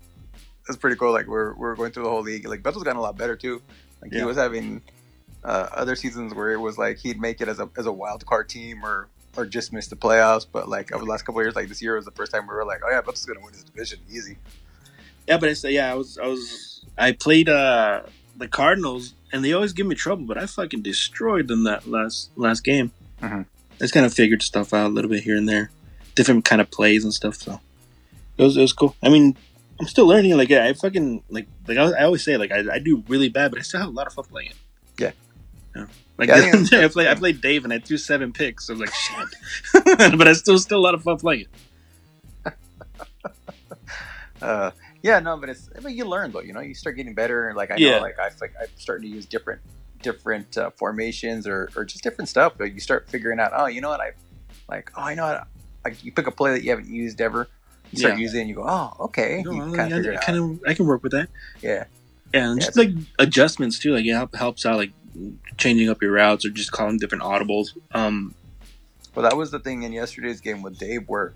[0.67, 1.13] it's pretty cool.
[1.13, 2.47] Like we're we're going through the whole league.
[2.47, 3.61] Like Beto's gotten a lot better too.
[4.01, 4.81] Like he was having
[5.43, 8.25] uh, other seasons where it was like he'd make it as a as a wild
[8.25, 10.45] card team or or just miss the playoffs.
[10.51, 12.47] But like over the last couple of years, like this year was the first time
[12.47, 14.37] we were like, oh yeah, is gonna win this division easy.
[15.27, 18.01] Yeah, but it's yeah, I was I was I played uh
[18.37, 22.29] the Cardinals and they always give me trouble, but I fucking destroyed them that last
[22.37, 22.91] last game.
[23.21, 23.45] Mhm.
[23.45, 25.71] I just kind of figured stuff out a little bit here and there,
[26.15, 27.35] different kind of plays and stuff.
[27.35, 27.59] So
[28.37, 28.95] it was it was cool.
[29.03, 29.35] I mean,
[29.77, 30.37] I'm still learning.
[30.37, 33.27] Like yeah, I fucking like like I, I always say like I, I do really
[33.27, 34.57] bad, but I still have a lot of fun playing it.
[34.97, 35.11] Yeah.
[35.75, 35.87] Yeah.
[36.17, 38.69] Like Yeah, I I, played I played Dave and I threw seven picks.
[38.69, 39.85] I was like shit,
[40.17, 41.49] but I still still a lot of fun playing it.
[44.41, 44.69] Uh,
[45.05, 46.41] yeah, no, but it's but you learn though.
[46.41, 47.53] You know, you start getting better.
[47.55, 47.97] Like I Yeah.
[47.97, 49.61] know, like I like I'm starting to use different
[50.01, 52.53] different uh, formations or or just different stuff.
[52.57, 54.11] But you start figuring out, oh, you know what I
[54.67, 54.91] like.
[54.97, 55.47] Oh, I know what.
[55.85, 57.47] Like you pick a play that you haven't used ever.
[57.91, 58.21] You start Yeah.
[58.21, 59.43] using it and you go, oh, okay.
[59.45, 61.29] No, you I, kind of I, kind of I can work with that.
[61.61, 61.85] Yeah.
[62.33, 62.89] Yeah, and Yeah, just like
[63.19, 63.93] adjustments too.
[63.93, 64.91] Like it helps out like
[65.57, 67.67] changing up your routes or just calling different audibles.
[67.93, 68.33] Um,
[69.13, 71.33] Well, that was the thing in yesterday's game with Dave, where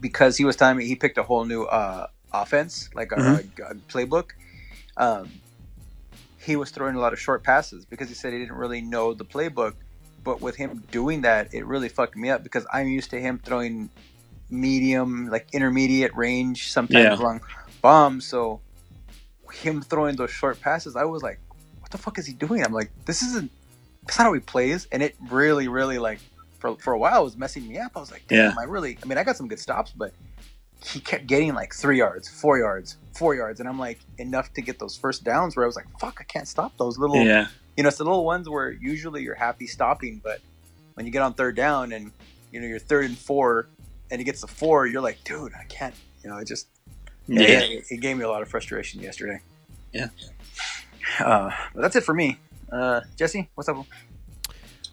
[0.00, 3.70] because he was telling me he picked a whole new uh, offense, like a, Mhm.
[3.70, 4.30] a playbook.
[4.96, 5.30] Um,
[6.38, 9.14] he was throwing a lot of short passes because he said he didn't really know
[9.14, 9.74] the playbook.
[10.24, 13.40] But with him doing that, it really fucked me up because I'm used to him
[13.44, 13.88] throwing
[14.50, 17.24] medium, like intermediate range, sometimes Yeah.
[17.24, 17.40] long
[17.82, 18.26] bombs.
[18.26, 18.60] So
[19.52, 21.38] him throwing those short passes, I was like,
[21.80, 23.50] "What the fuck is he doing?" I'm like, "This isn't.
[24.04, 26.20] That's not how he plays." And it really, really like
[26.58, 27.92] for, for a while was messing me up.
[27.94, 28.54] I was like, damn, Yeah.
[28.58, 30.12] I really, I mean, I got some good stops, but
[30.84, 33.60] he kept getting like three yards, four yards, four yards.
[33.60, 36.24] And I'm like, enough to get those first downs where I was like, fuck, I
[36.24, 39.66] can't stop those little, yeah, you know, it's the little ones where usually you're happy
[39.66, 40.40] stopping, but
[40.94, 42.10] when you get on third down and,
[42.52, 43.68] you know, you're third and four
[44.10, 46.68] and he gets to four, you're like, dude, I can't, you know, it just,
[47.26, 47.60] yeah, yeah.
[47.60, 49.40] It, it gave me a lot of frustration yesterday.
[49.92, 50.08] Yeah.
[51.20, 52.38] Uh, but that's it for me.
[52.70, 53.84] Uh, Jesse, what's up?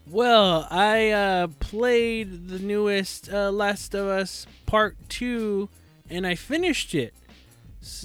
[0.07, 5.67] Well, I uh, played the newest uh, Last of Us Part 2
[6.09, 7.13] and I finished it.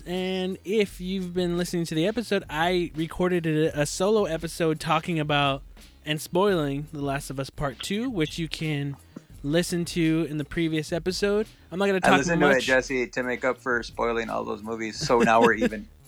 [0.06, 5.18] And if you've been listening to the episode, I recorded a, a solo episode talking
[5.18, 5.62] about
[6.04, 8.96] and spoiling The Last of Us Part 2, which you can
[9.42, 11.46] listen to in the previous episode.
[11.70, 12.62] I'm not going to talk I listened to it.
[12.62, 14.96] Jesse, to make up for spoiling all those movies.
[14.98, 15.88] So now we're even.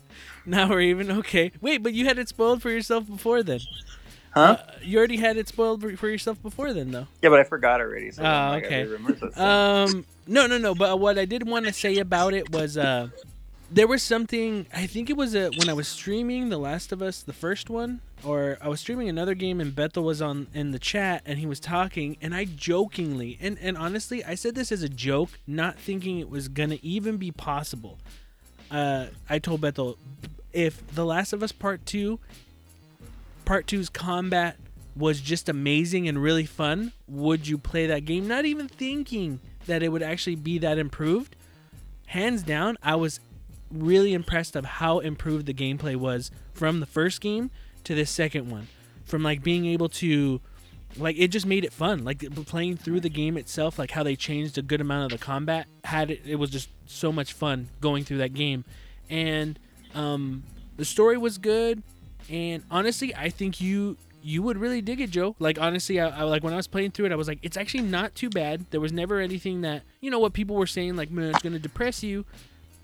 [0.44, 1.52] Now we're even okay.
[1.61, 3.61] Wait, but you had it spoiled for yourself before then.
[4.35, 4.57] Huh?
[4.61, 7.07] Uh, you already had it spoiled for- yourself before then, though.
[7.21, 8.11] Yeah, but I forgot already.
[8.11, 8.68] So Oh, I okay.
[8.85, 9.38] gotta remember those things.
[9.38, 10.75] Um, no, no, no.
[10.75, 13.09] But what I did want to say about it was, uh,
[13.71, 14.66] there was something.
[14.75, 17.68] I think it was a, when I was streaming The Last of Us, the first
[17.68, 21.38] one, or I was streaming another game, and Bethel was on in the chat, and
[21.38, 25.31] he was talking, and I jokingly, and and honestly, I said this as a joke,
[25.47, 27.99] not thinking it was gonna even be possible.
[28.71, 29.99] Uh, I told Bethel,
[30.55, 32.18] if The Last of Us Part Two,
[33.44, 34.57] Part Two's combat
[34.94, 38.28] was just amazing and really fun, would you play that game?
[38.28, 41.37] Not even thinking that it would actually be that improved.
[42.07, 43.20] Hands down, I was
[43.70, 47.50] really impressed of how improved the gameplay was from the first game
[47.85, 48.68] to this second one.
[49.05, 50.40] From like being able to
[50.96, 52.05] like it just made it fun.
[52.05, 55.24] Like playing through the game itself, like how they changed a good amount of the
[55.24, 58.64] combat had it it was just so much fun going through that game.
[59.11, 59.59] And
[59.94, 60.44] um
[60.76, 61.83] the story was good
[62.31, 65.35] and honestly, I think you you would really dig it, Joe.
[65.39, 67.57] Like honestly, I, I like when I was playing through it, I was like, it's
[67.57, 68.67] actually not too bad.
[68.71, 71.59] There was never anything that you know what people were saying like, man, it's gonna
[71.59, 72.25] depress you.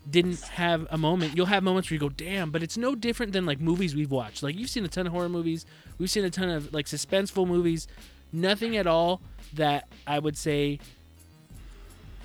[0.09, 1.35] Didn't have a moment.
[1.35, 4.11] You'll have moments where you go, damn, but it's no different than like movies we've
[4.11, 4.41] watched.
[4.43, 5.65] Like you've seen a ton of horror movies,
[5.97, 7.87] we've seen a ton of like suspenseful movies.
[8.31, 9.21] Nothing at all
[9.53, 10.79] that I would say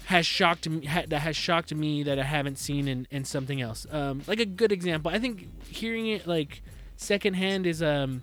[0.07, 3.61] has shocked me ha, that has shocked me that I haven't seen in, in something
[3.61, 3.87] else.
[3.91, 6.63] Um, like a good example, I think hearing it like
[6.97, 8.23] secondhand is um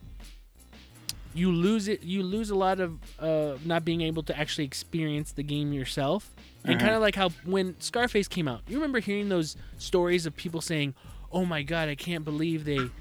[1.34, 5.32] you lose it you lose a lot of uh not being able to actually experience
[5.32, 6.30] the game yourself
[6.66, 6.80] and Mhm.
[6.80, 10.62] kind of like how when scarface came out you remember hearing those stories of people
[10.62, 10.94] saying
[11.32, 12.92] oh my god i can't believe they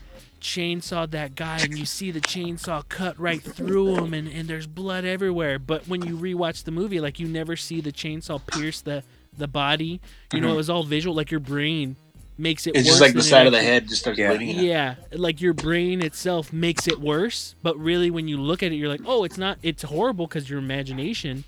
[0.40, 4.66] chainsawed that guy and you see the chainsaw cut right through him and, and there's
[4.66, 8.80] blood everywhere but when you rewatch the movie like you never see the chainsaw pierce
[8.80, 9.02] the
[9.37, 10.00] the body
[10.33, 10.52] you know Mhm.
[10.52, 11.96] it was all visual like your brain
[12.40, 14.35] makes it It's worse just like the side of the head just starts Yeah.
[14.35, 14.57] bleeding.
[14.59, 14.64] out.
[14.64, 18.76] yeah, like your brain itself makes it worse, but really when you look at it,
[18.76, 19.59] you're like, oh, it's not.
[19.62, 21.44] It's horrible because your imagination,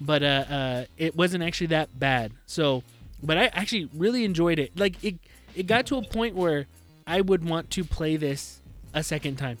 [0.00, 2.32] but uh, uh, it wasn't actually that bad.
[2.46, 2.82] So,
[3.22, 4.78] but I actually really enjoyed it.
[4.78, 5.16] Like it,
[5.54, 6.66] it got to a point where
[7.06, 8.60] I would want to play this
[8.94, 9.58] a second time.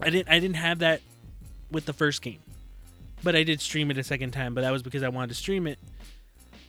[0.00, 1.00] I didn't, I didn't have that
[1.70, 2.38] with the first game,
[3.22, 4.54] but I did stream it a second time.
[4.54, 5.78] But that was because I wanted to stream it.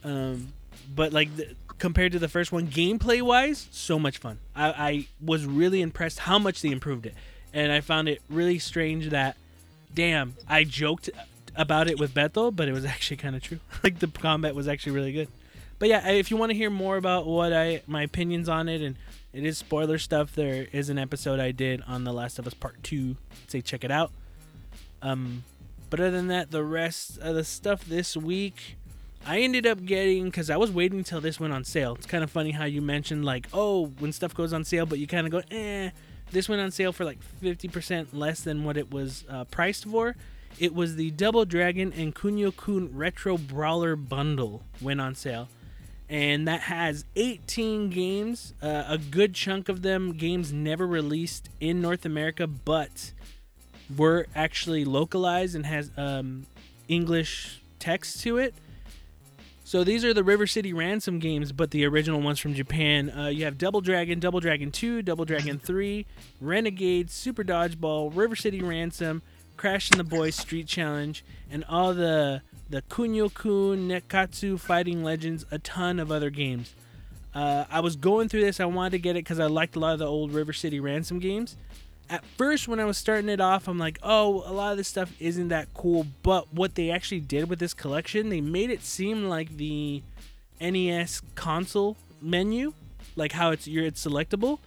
[0.04, 0.54] Um,
[0.96, 4.39] but like the, compared to the first one, gameplay wise, so much fun.
[4.56, 7.15] I, I was really impressed how much they improved it,
[7.54, 9.38] and I found it really strange that,
[9.94, 11.10] damn, I joked
[11.56, 13.60] about it with Beto, but it was actually kind of true.
[13.84, 15.30] like the combat was actually really good.
[15.80, 18.82] But yeah, if you want to hear more about what I my opinions on it
[18.82, 18.98] and
[19.32, 22.54] it is spoiler stuff, there is an episode I did on The Last of Us
[22.54, 23.15] Part 2.
[23.48, 24.12] Say check it out.
[25.02, 25.46] Um
[25.89, 28.78] but other than that, the rest of the stuff this week
[29.26, 31.96] I ended up getting because I was waiting until this went on sale.
[31.96, 35.00] It's kind of funny how you mentioned like, oh, when stuff goes on sale, but
[35.00, 35.92] you kind of go, eh.
[36.32, 40.16] This went on sale for like 50% less than what it was uh, priced for.
[40.60, 45.48] It was the Double Dragon and Kunio Kun Retro Brawler Bundle went on sale.
[46.08, 51.82] And that has 18 games, uh, a good chunk of them games never released in
[51.82, 53.14] North America, but
[53.96, 56.48] were actually localized and has um,
[56.88, 58.56] English text to it.
[59.70, 63.12] So these are the River City Ransom games, but the original ones from Japan.
[63.12, 66.08] Uh, you have Double Dragon, Double Dragon 2, Double Dragon 3,
[66.42, 69.22] Renegade, Super Dodgeball, River City Ransom,
[69.58, 75.46] Crash and the Boys Street Challenge, and all the the Kunio Kun, Nekketsu, Fighting Legends,
[75.52, 76.74] a ton of other games.
[77.36, 78.60] Uh, I was going through this.
[78.60, 80.80] I wanted to get it because I liked a lot of the old River City
[80.80, 81.58] Ransom games
[82.10, 84.88] at first when I was starting it off, I'm like, oh, a lot of this
[84.88, 86.08] stuff isn't that cool.
[86.24, 90.02] But what they actually did with this collection, they made it seem like the
[90.60, 92.74] NES console menu,
[93.15, 94.60] like how it's you're it's selectable.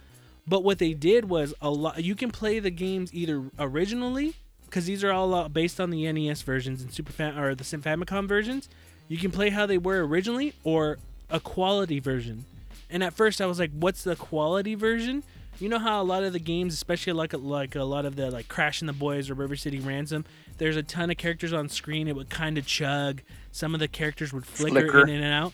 [0.47, 2.03] But what they did was a lot.
[2.03, 6.11] You can play the games either originally, because these are all uh, based on the
[6.11, 8.69] NES versions and Super Fam- or the Famicom versions.
[9.07, 10.97] You can play how they were originally, or
[11.29, 12.45] a quality version.
[12.89, 15.23] And at first, I was like, "What's the quality version?"
[15.59, 18.29] You know how a lot of the games, especially like like a lot of the
[18.31, 20.25] like Crash and the Boys or River City Ransom,
[20.57, 22.07] there's a ton of characters on screen.
[22.07, 23.21] It would kind of chug.
[23.51, 25.07] Some of the characters would flicker, Flicker.
[25.07, 25.53] in and out.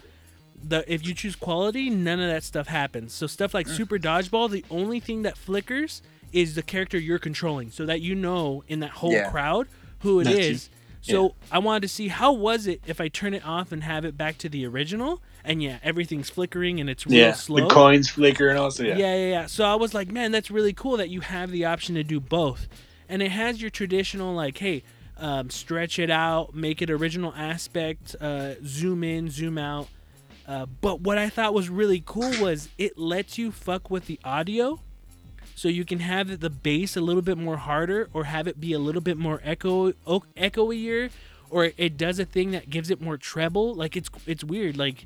[0.61, 3.13] The if you choose quality, none of that stuff happens.
[3.13, 3.55] So stuff Mm.
[3.55, 6.01] like Super Dodgeball, the only thing that flickers
[6.33, 9.29] is the character you're controlling, so that you know in that whole Yeah.
[9.29, 9.67] crowd
[9.99, 10.69] who it That's is.
[11.03, 11.13] you.
[11.13, 14.05] So I wanted to see how was it if I turn it off and have
[14.05, 17.67] it back to the original, and yeah, everything's flickering and it's real Yeah, slow.
[17.67, 18.97] the coins flicker and also yeah.
[18.97, 19.45] Yeah, yeah, yeah.
[19.45, 22.19] So I was like, man, that's really cool that you have the option to do
[22.19, 22.67] both.
[23.07, 24.83] And it has your traditional, like, hey,
[25.17, 29.87] um, stretch it out, make it original aspect, uh, zoom in, zoom out.
[30.47, 34.19] Uh, but what I thought was really cool was it lets you fuck with the
[34.23, 34.79] audio.
[35.55, 38.71] So you can have the bass a little bit more harder or have it be
[38.73, 39.91] a little bit more echo
[40.37, 41.09] echoier
[41.49, 43.73] or it does a thing that gives it more treble.
[43.73, 44.77] Like it's it's weird.
[44.77, 45.05] Like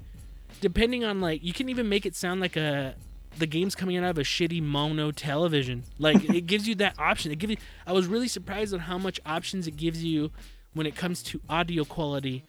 [0.62, 2.96] depending on like you can even make it sound like a
[3.38, 5.84] the game's coming out of a shitty mono television.
[6.00, 7.32] Like it gives you that option.
[7.32, 7.58] It gives you.
[7.86, 10.32] I was really surprised on how much options it gives you
[10.74, 12.44] when it comes to audio quality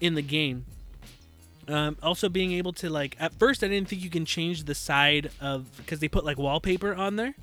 [0.00, 0.66] in the game.
[1.66, 4.74] Um, also being able to like at first I didn't think you can change the
[4.74, 7.34] side of because they put like wallpaper on there,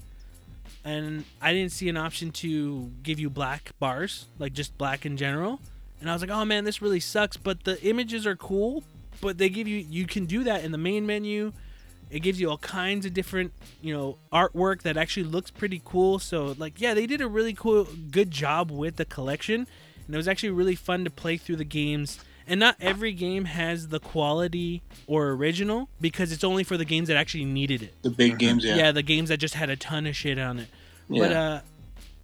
[0.86, 5.18] and I didn't see an option to give you black bars like just black in
[5.18, 5.60] general.
[6.00, 7.38] And I was like, oh man, this really sucks.
[7.38, 8.84] But the images are cool,
[9.22, 11.54] but they give you you can do that in the main menu.
[12.10, 16.20] It gives you all kinds of different, you know, artwork that actually looks pretty cool.
[16.20, 19.66] So like, yeah, they did a really cool, good job with the collection,
[20.06, 22.20] and it was actually really fun to play through the games.
[22.48, 27.08] And not every game has the quality or original because it's only for the games
[27.08, 27.94] that actually needed it.
[28.02, 28.76] The big games, yeah.
[28.76, 30.68] Yeah, the games that just had a ton of shit on it.
[31.08, 31.42] But Yeah.
[31.42, 31.62] uh,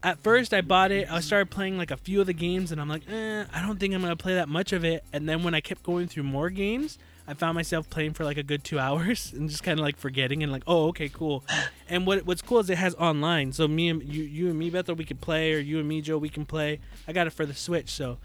[0.07, 1.11] at first, I bought it.
[1.11, 3.77] I started playing like a few of the games, and I'm like, eh, I don't
[3.77, 5.03] think I'm gonna play that much of it.
[5.11, 8.37] And then when I kept going through more games, I found myself playing for like
[8.37, 11.43] a good two hours and just kind of like forgetting and like, oh, okay, cool.
[11.89, 14.69] And what what's cool is it has online, so me and you, you and me,
[14.69, 16.79] Bethel, we can play, or you and me, Joe, we can play.
[17.05, 18.17] I got it for the Switch, so.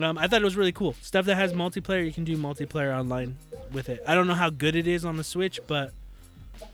[0.00, 0.94] Um, I thought it was really cool.
[1.02, 3.36] Stuff that has multiplayer, you can do multiplayer online
[3.70, 4.02] with it.
[4.08, 5.92] I don't know how good it is on the Switch, but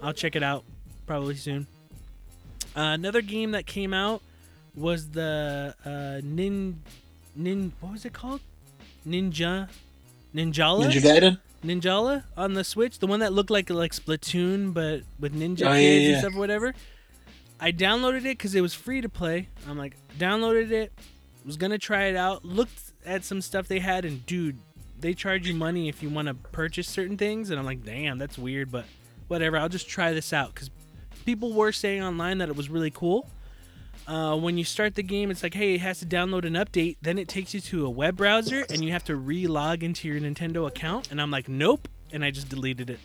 [0.00, 0.62] I'll check it out
[1.04, 1.66] probably soon.
[2.76, 4.22] Uh, another game that came out
[4.78, 6.82] was the uh, Nin
[7.34, 8.40] Nin what was it called?
[9.06, 9.68] Ninja
[10.34, 11.38] Ninjala Ninja Gaiden?
[11.64, 15.72] Ninjala on the Switch, the one that looked like like Splatoon but with ninja Oh,
[15.72, 16.10] yeah, kids yeah.
[16.10, 16.74] and stuff, or whatever.
[17.60, 19.48] I downloaded it because it was free to play.
[19.68, 20.92] I'm like, downloaded it,
[21.44, 24.58] was gonna try it out, looked at some stuff they had, and dude,
[25.00, 28.18] they charge you money if you want to purchase certain things, and I'm like, damn,
[28.18, 28.84] that's weird, but
[29.26, 29.56] whatever.
[29.56, 30.70] I'll just try this out because
[31.24, 33.28] people were saying online that it was really cool.
[34.08, 36.96] Uh, when you start the game, it's like, hey, it has to download an update.
[37.02, 40.18] Then it takes you to a web browser, and you have to re-log into your
[40.18, 41.10] Nintendo account.
[41.10, 43.00] And I'm like, nope, and I just deleted it.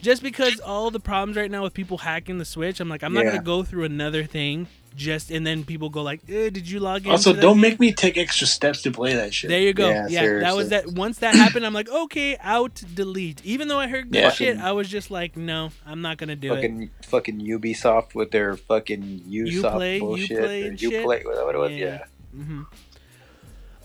[0.00, 3.12] Just because all the problems right now with people hacking the Switch, I'm like, I'm
[3.14, 3.32] not Yeah.
[3.32, 4.66] gonna go through another thing.
[4.96, 7.10] Just and then people go like, eh, did you log in?
[7.10, 9.50] Also, don't game?" make me take extra steps to play that shit.
[9.50, 9.88] There you go.
[9.88, 10.86] Yeah, Yeah, that was that.
[10.92, 13.44] Once that happened, I'm like, okay, out, delete.
[13.44, 14.30] Even though I heard good Yeah.
[14.30, 16.56] shit, I was just like, no, I'm not gonna do it.
[16.56, 20.38] fucking fucking Ubisoft with their fucking Ubisoft Uplay, bullshit.
[20.38, 21.04] Uplay or and shit.
[21.04, 21.78] Uplay, what it was, Yeah.
[21.86, 22.04] yeah.
[22.44, 22.62] hmm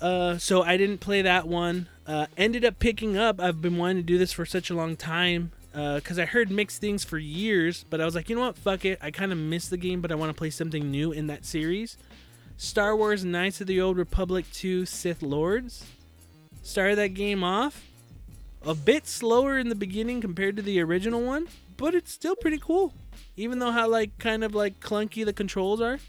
[0.01, 1.87] Uh, so I didn't play that one.
[2.07, 3.39] Uh, ended up picking up.
[3.41, 6.81] I've been wanting to do this for such a long time because I heard mixed
[6.81, 8.57] things for years, but I was like, you know what?
[8.57, 8.99] Fuck it.
[9.01, 11.45] I kind of missed the game, but I want to play something new in that
[11.45, 11.97] series.
[12.57, 15.85] Star Wars Knights of the Old Republic 2 Sith Lords.
[16.61, 17.85] Started that game off
[18.65, 22.57] a bit slower in the beginning compared to the original one, but it's still pretty
[22.57, 22.93] cool.
[23.37, 25.99] Even though how like kind of like clunky the controls are,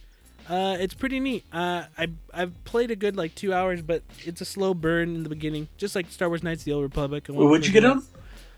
[0.49, 1.45] uh, it's pretty neat.
[1.53, 5.23] Uh, I I've played a good like two hours, but it's a slow burn in
[5.23, 7.29] the beginning, just like Star Wars Knights of the Old Republic.
[7.29, 8.03] What'd you get on?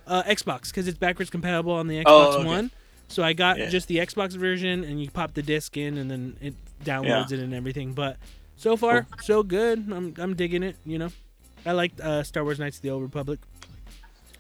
[0.07, 2.45] Uh, Xbox because it's backwards compatible on the Xbox Oh, okay.
[2.47, 2.71] One.
[3.09, 3.69] So I got Yeah.
[3.69, 7.41] just the Xbox version, and you pop the disc in, and then it downloads it
[7.41, 7.93] and everything.
[7.93, 8.17] But
[8.57, 9.79] so far, so good.
[9.93, 10.77] I'm I'm digging it.
[10.85, 11.09] You know,
[11.67, 13.39] I liked uh, Star Wars Knights of the Old Republic.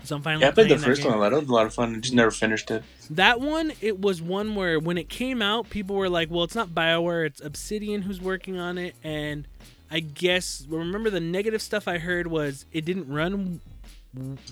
[0.05, 1.33] So I'm finally Yeah, I played the first one a lot.
[1.33, 1.95] It was a lot of fun.
[1.95, 2.83] I just never finished it.
[3.11, 6.57] That one, it was one where when it came out, people were like, "Well, it's
[6.57, 9.47] not Bioware; it's Obsidian who's working on it." And
[9.93, 13.61] I guess remember the negative stuff I heard was it didn't run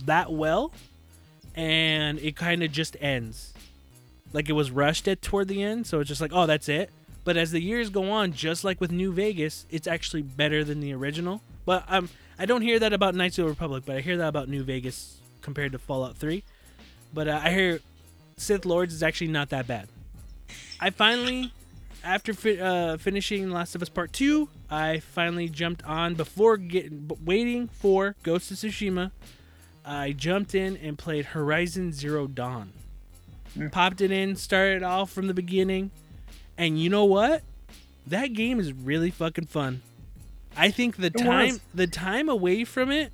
[0.05, 0.73] that well,
[1.55, 3.53] and it kind of just ends.
[4.33, 6.91] Like it was rushed at toward the end, so it's just like, "Oh, that's it."
[7.25, 10.81] But as the years go on, just like with New Vegas, it's actually better than
[10.81, 11.43] the original.
[11.67, 12.09] But um,
[12.39, 14.63] I don't hear that about Knights of the Republic, but I hear that about New
[14.63, 16.43] Vegas compared to Fallout 3.
[17.13, 17.81] But uh, I hear
[18.37, 19.89] Sith Lords is actually not that bad.
[20.81, 21.53] I finally,
[22.03, 27.11] after fi- uh, finishing Last of Us Part Two, I finally jumped on before getting
[27.25, 29.11] waiting for Ghost of Tsushima.
[29.85, 32.73] I jumped in and played Horizon Zero Dawn.
[33.55, 33.69] Hmm.
[33.69, 35.90] Popped it in, started off from the beginning,
[36.57, 37.43] and you know what?
[38.07, 39.83] That game is really fucking fun.
[40.57, 41.61] I think the time was.
[41.75, 43.12] the time away from it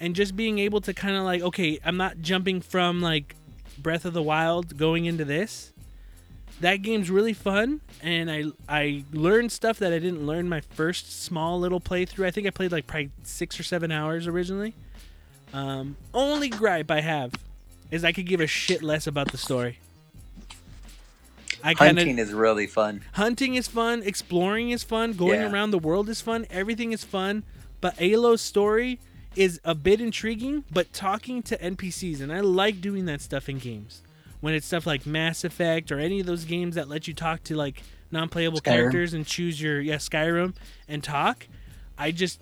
[0.00, 3.34] and just being able to kind of like okay i'm not jumping from like
[3.78, 5.72] breath of the wild going into this
[6.60, 11.22] that game's really fun and i i learned stuff that i didn't learn my first
[11.22, 14.74] small little playthrough i think i played like probably six or seven hours originally
[15.52, 17.32] um only gripe i have
[17.90, 19.78] is i could give a shit less about the story
[21.64, 23.02] i kind of Hunting is really fun.
[23.12, 25.50] hunting is fun, exploring is fun, going Yeah.
[25.50, 27.42] around the world is fun, everything is fun.
[27.80, 28.98] But Aloy's story
[29.36, 33.58] is a bit intriguing, but talking to NPCs, and I like doing that stuff in
[33.58, 34.02] games.
[34.40, 37.42] When it's stuff like Mass Effect or any of those games that let you talk
[37.44, 37.82] to like
[38.12, 38.64] non-playable Skyrim.
[38.64, 40.54] characters and choose your yeah Skyrim
[40.88, 41.46] and talk,
[41.96, 42.40] I just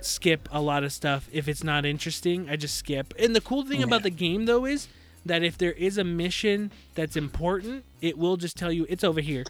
[0.00, 2.48] skip a lot of stuff if it's not interesting.
[2.48, 3.14] I just skip.
[3.18, 4.88] And the cool thing oh, about the game though is
[5.24, 9.20] that if there is a mission that's important, it will just tell you it's over
[9.20, 9.44] here.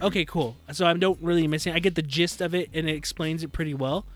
[0.00, 0.56] Okay, cool.
[0.72, 1.74] So I don't really miss it.
[1.74, 4.06] I get the gist of it, and it explains it pretty well.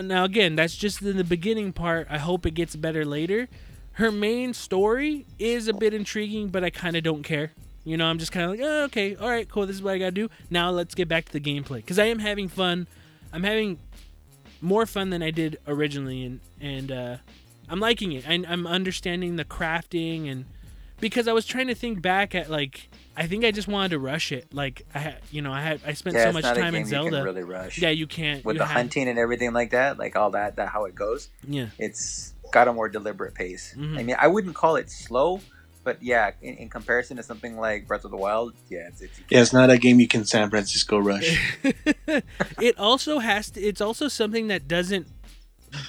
[0.00, 2.06] Now, again, that's just in the beginning part.
[2.10, 3.48] I hope it gets better later.
[3.92, 7.52] Her main story is a bit intriguing, but I kind of don't care.
[7.84, 9.66] You know, I'm just kind of like, oh, okay, all right, cool.
[9.66, 10.28] This is what I gotta do.
[10.50, 12.86] Now let's get back to the gameplay because I am having fun.
[13.32, 13.78] I'm having
[14.60, 17.16] more fun than I did originally, and and uh,
[17.68, 18.28] I'm liking it.
[18.28, 20.44] I, I'm understanding the crafting and
[21.00, 23.98] because I was trying to think back at like I think I just wanted to
[23.98, 24.52] rush it.
[24.52, 26.86] Like I had, you know, I had I spent Yeah, so much time in you
[26.86, 27.10] Zelda.
[27.10, 27.78] can really rush.
[27.78, 28.44] Yeah, you can't.
[28.44, 30.94] With you the have- hunting and everything like that, like all that, that how it
[30.94, 31.66] goes, Yeah.
[31.78, 33.74] it's got a more deliberate pace.
[33.76, 33.98] Mhm.
[33.98, 35.40] I mean, I wouldn't call it slow,
[35.84, 39.20] but yeah, in, in comparison to something like Breath of the Wild, yeah, it's, it's
[39.30, 41.38] Yeah, it's not a game you can San Francisco rush.
[42.60, 45.06] it also has to it's also something that doesn't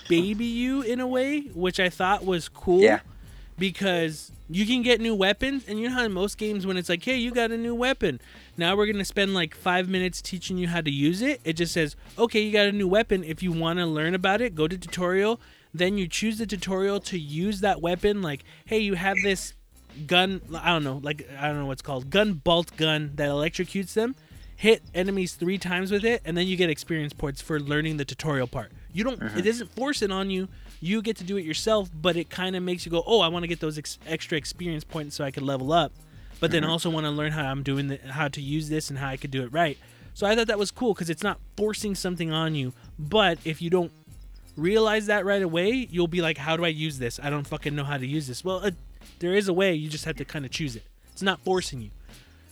[0.09, 2.99] baby you in a way which i thought was cool Yeah.
[3.57, 6.89] because you can get new weapons and you know how in most games when it's
[6.89, 8.19] like hey you got a new weapon
[8.57, 11.53] now we're going to spend like five minutes teaching you how to use it it
[11.53, 14.53] just says okay you got a new weapon if you want to learn about it
[14.53, 15.39] go to tutorial
[15.73, 19.53] then you choose the tutorial to use that weapon like hey you have this
[20.07, 23.93] gun i don't know like i don't know what's called gun bolt gun that electrocutes
[23.93, 24.15] them
[24.59, 28.03] hit enemies three times with it and then you get experience points for learning the
[28.03, 28.73] tutorial part.
[28.91, 29.39] You don't it mm-hmm.
[29.39, 30.49] doesn't force it on you.
[30.81, 33.29] You get to do it yourself but it kind of makes you go oh i
[33.29, 35.93] want to get those ex- extra experience points so i can level up.
[36.41, 36.71] But then mm-hmm.
[36.71, 39.15] also want to learn how i'm doing the, how to use this and how i
[39.15, 39.77] could do it right.
[40.13, 43.61] So i thought that was cool because it's not forcing something on you but if
[43.61, 43.93] you don't
[44.57, 47.17] realize that right away you'll be like how do i use this?
[47.23, 48.43] I don't fucking know how to use this.
[48.43, 48.69] Well
[49.19, 50.83] there is a way you just have to kind of choose it.
[51.11, 51.91] It's not forcing you.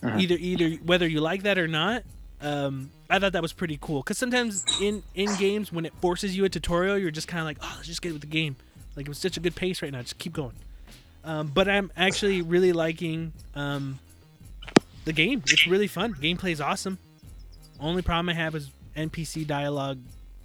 [0.04, 2.04] Either either whether you like that or not
[2.40, 4.00] um, i thought that was pretty cool.
[4.00, 7.46] Because sometimes in in games when it forces you a tutorial you're just kind of
[7.46, 8.56] like oh let's just get with the game.
[8.96, 10.54] Like it was such a good pace right now just keep going.
[11.24, 13.98] Um, but i'm actually really liking um,
[15.04, 15.42] the game.
[15.46, 16.14] It's really fun.
[16.14, 16.98] Gameplay is awesome.
[17.80, 19.98] Only problem i have is npc dialogue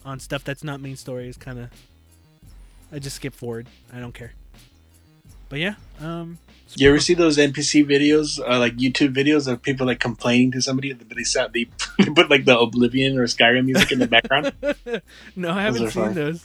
[0.05, 1.69] on stuff that's not main story is kind of
[2.91, 3.67] i just skip forward.
[3.91, 4.33] I don't care
[5.53, 6.39] But yeah, um,
[6.73, 10.61] You ever see those NPC videos, uh, like YouTube videos of people like complaining to
[10.63, 11.67] somebody, but they sat they,
[11.99, 14.51] they put like the Oblivion or Skyrim music in the background?
[15.35, 16.13] no, I haven't are seen fun.
[16.15, 16.43] those.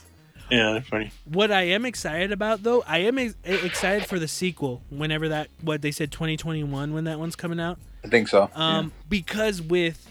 [0.51, 1.09] yeah, they're funny.
[1.25, 4.83] What I am excited about, though, I am ex- excited for the sequel.
[4.91, 7.79] Whenever that, what they said, 2021, when that one's coming out.
[8.05, 8.47] I think so.
[8.53, 10.07] Um, because with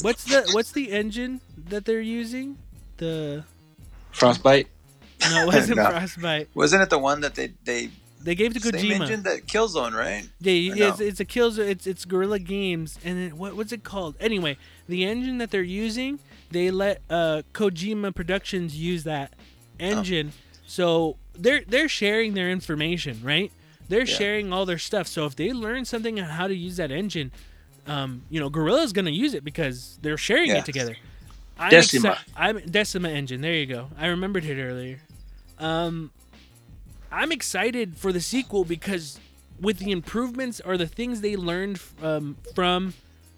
[0.00, 2.56] what's the what's the engine that they're using?
[2.96, 3.44] The
[4.12, 4.68] Frostbite.
[5.30, 5.90] no, it wasn't No.
[5.90, 6.48] Frostbite.
[6.54, 7.90] Wasn't it the one that they they
[8.22, 9.00] They gave to same Kojima.
[9.02, 10.28] engine that Killzone, right?
[10.40, 11.06] Yeah, Or yeah, it's, no?
[11.06, 11.58] it's a kills.
[11.58, 14.14] It's it's Guerrilla Games, and then what what's it called?
[14.20, 14.58] Anyway,
[14.88, 16.18] the engine that they're using,
[16.50, 19.32] they let uh, Kojima Productions use that
[19.78, 20.32] engine,
[20.66, 23.50] so they're they're sharing their information, right?
[23.88, 24.16] They're Yeah.
[24.16, 25.06] sharing all their stuff.
[25.08, 27.32] So if they learn something on how to use that engine,
[27.86, 30.58] um, you know, Guerrilla's gonna use it because they're sharing Yeah.
[30.58, 30.96] it together.
[31.58, 32.10] I'm Decima.
[32.12, 33.40] exci- I'm Decima engine.
[33.40, 33.88] There you go.
[33.98, 35.00] I remembered it earlier.
[35.58, 36.10] Um,
[37.12, 39.18] I'm excited for the sequel because
[39.60, 42.94] with the improvements or the things they learned um, from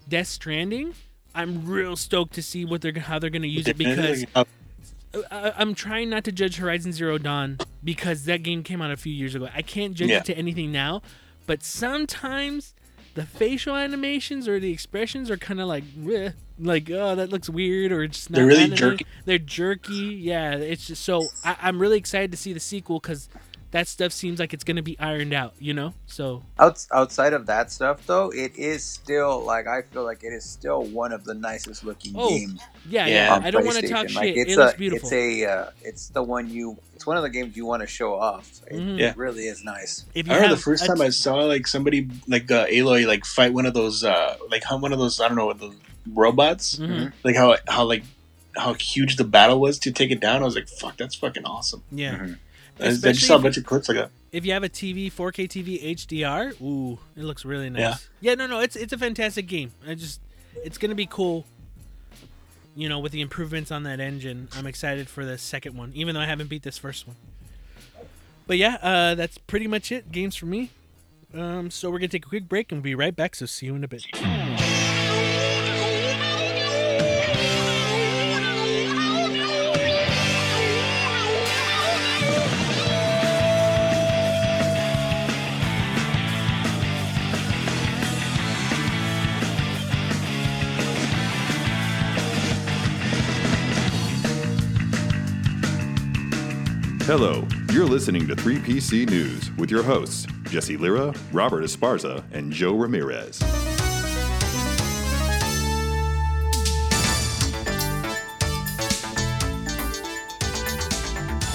[0.07, 0.93] Death Stranding,
[1.35, 4.45] I'm real stoked to see what they're how they're gonna use it because Uh,
[5.31, 8.97] I, I'm trying not to judge Horizon Zero Dawn because that game came out a
[8.97, 9.47] few years ago.
[9.53, 10.17] I can't judge Yeah.
[10.17, 11.01] it to anything now,
[11.45, 12.73] but sometimes
[13.15, 17.49] the facial animations or the expressions are kind of like, "Bleh," like oh that looks
[17.49, 18.37] weird or it's not.
[18.37, 19.05] They're really jerky.
[19.25, 20.17] They're jerky.
[20.19, 23.29] Yeah, it's just so I, I'm really excited to see the sequel because
[23.73, 25.53] that stuff seems like it's gonna be ironed out.
[25.59, 30.03] You know, so Outs- outside of that stuff, though, it is still like I feel
[30.05, 33.37] like it is still one of the nicest looking Oh, games yeah, Yeah.
[33.39, 33.45] yeah.
[33.45, 34.37] I don't want to talk like, shit.
[34.37, 35.09] It's It a, looks beautiful.
[35.11, 36.77] It's a, uh, it's the one you.
[36.95, 38.49] It's one of the games you want to show off.
[38.67, 38.97] It, Mhm.
[38.99, 39.13] Yeah.
[39.17, 40.05] really is nice.
[40.15, 43.25] if I remember the first time t- I saw like somebody like uh, Aloy like
[43.25, 45.75] fight one of those uh like hunt one of those I don't know those
[46.13, 47.11] robots Mhm.
[47.23, 48.03] like how how like
[48.55, 50.41] how huge the battle was to take it down.
[50.43, 52.15] I was like, "Fuck, that's fucking awesome!" yeah.
[52.17, 52.37] Mhm.
[52.79, 54.09] I, I just saw a bunch of clips like that.
[54.31, 57.81] if you have a TV, 4K TV HDR, ooh, it looks really nice.
[57.81, 57.95] Yeah.
[58.31, 59.71] Yeah, no, no, it's it's a fantastic game.
[59.87, 60.19] I just
[60.63, 61.45] it's gonna be cool.
[62.75, 66.15] You know, with the improvements on that engine, I'm excited for the second one, even
[66.15, 67.15] though I haven't beat this first one.
[68.47, 70.11] But yeah, uh, that's pretty much it.
[70.11, 70.71] Games for me.
[71.35, 73.35] Um, so we're gonna take a quick break and we'll be right back.
[73.35, 74.03] So see you in a bit.
[97.05, 102.75] Hello, you're listening to 3PC News with your hosts, Jesse Lira, Robert Esparza, and Joe
[102.75, 103.39] Ramirez.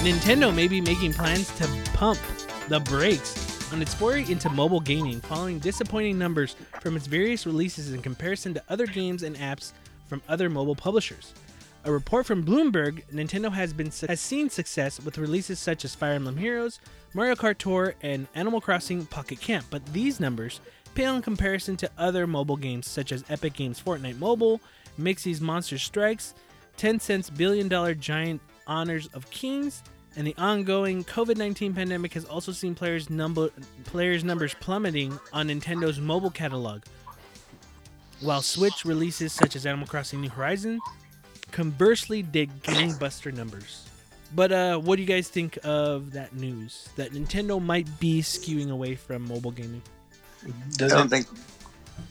[0.04, 2.18] Nintendo may be making plans to pump
[2.68, 7.94] the brakes on its foray into mobile gaming following disappointing numbers from its various releases
[7.94, 9.72] in comparison to other games and apps
[10.08, 11.32] from other mobile publishers.
[11.84, 16.14] A report from Bloomberg, Nintendo has been has seen success with releases such as Fire
[16.14, 16.80] Emblem Heroes,
[17.14, 20.60] Mario Kart Tour, and Animal Crossing Pocket Camp, but these numbers
[20.94, 24.60] pale in comparison to other mobile games such as Epic Games' Fortnite Mobile,
[24.98, 26.34] Mixi's Monster Strikes,
[26.76, 29.82] Tencent's billion-dollar giant Honors of Kings,
[30.16, 33.50] and the ongoing COVID-19 pandemic has also seen players number
[33.84, 36.82] players numbers plummeting on Nintendo's mobile catalog.
[38.20, 40.82] While Switch releases such as Animal Crossing New Horizons
[41.50, 43.84] conversely did gangbuster numbers.
[44.34, 46.88] But uh, what do you guys think of that news?
[46.96, 49.80] That Nintendo might be skewing away from mobile gaming.
[50.44, 51.10] I don't it?
[51.10, 51.26] think.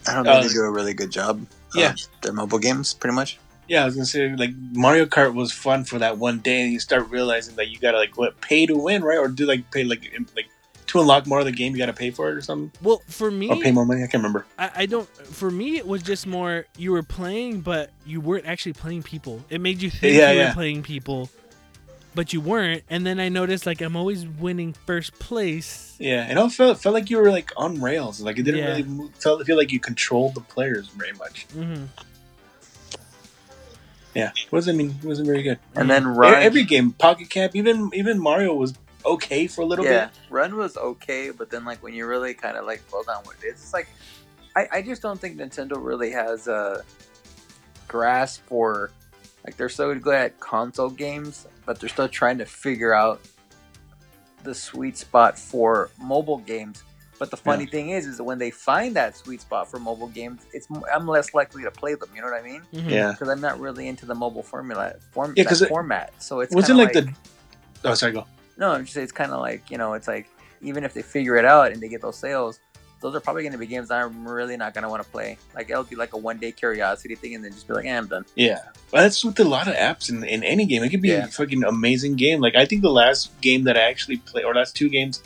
[0.07, 1.45] I don't Uh, think they do a really good job.
[1.75, 1.91] yeah.
[1.91, 3.37] of their mobile games, pretty much.
[3.67, 6.71] Yeah, I was gonna say like Mario Kart was fun for that one day, and
[6.73, 9.17] you start realizing that you gotta like what pay to win, right?
[9.19, 10.47] Or do like pay like im- like
[10.87, 13.29] to unlock more of the game, you gotta pay for it or something, Well, for
[13.29, 13.99] me, or pay more money.
[14.03, 14.45] I can't remember.
[14.57, 15.07] I, I don't.
[15.27, 19.43] For me, it was just more you were playing, but you weren't actually playing people.
[19.49, 21.29] It made you think Yeah, you were playing people,
[22.15, 22.83] but you weren't.
[22.89, 25.95] And then I noticed like I'm always winning first place.
[25.99, 28.21] Yeah, and it felt felt like you were like on rails.
[28.21, 28.67] Like it didn't Yeah.
[28.67, 31.45] really move, felt feel like you controlled the players very much.
[31.53, 31.85] hmm
[34.15, 35.59] Yeah, it wasn't I mean it wasn't very good.
[35.75, 36.41] And then Run.
[36.41, 38.73] Every game, Pocket Camp, even even Mario was
[39.07, 40.13] okay for a little yeah, bit.
[40.29, 43.35] Run was okay, but then like when you really kind of like fall down what
[43.43, 43.87] it is, it's like
[44.55, 46.83] I, I just don't think Nintendo really has a
[47.87, 48.91] grasp for
[49.45, 53.21] like they're so good at console games, but they're still trying to figure out
[54.43, 56.83] the sweet spot for mobile games.
[57.19, 60.07] But the funny thing is, is that when they find that sweet spot for mobile
[60.09, 62.09] games, it's I'm less likely to play them.
[62.15, 62.61] You know what I mean?
[62.71, 65.69] hmm Yeah, Because I'm not really into the mobile formula form Yeah, 'cause that it-
[65.69, 66.13] format.
[66.21, 67.15] So it's wasn't kinda like,
[67.81, 67.89] the.
[67.89, 68.27] Oh, sorry, go.
[68.57, 70.27] No, I'm just saying it's kind of like you know, it's like
[70.61, 72.59] even if they figure it out and they get those sales,
[72.99, 75.37] those are probably going to be games I'm really not going to want to play.
[75.55, 77.95] Like it'll be like a one day curiosity thing, and then just be like, eh,
[77.97, 78.25] I'm done.
[78.35, 78.59] Yeah,
[78.91, 80.83] but that's with a lot of apps in, in any game.
[80.83, 81.25] It could be Yeah.
[81.25, 82.41] a fucking amazing game.
[82.41, 85.21] Like I think the last game that I actually played, or last two games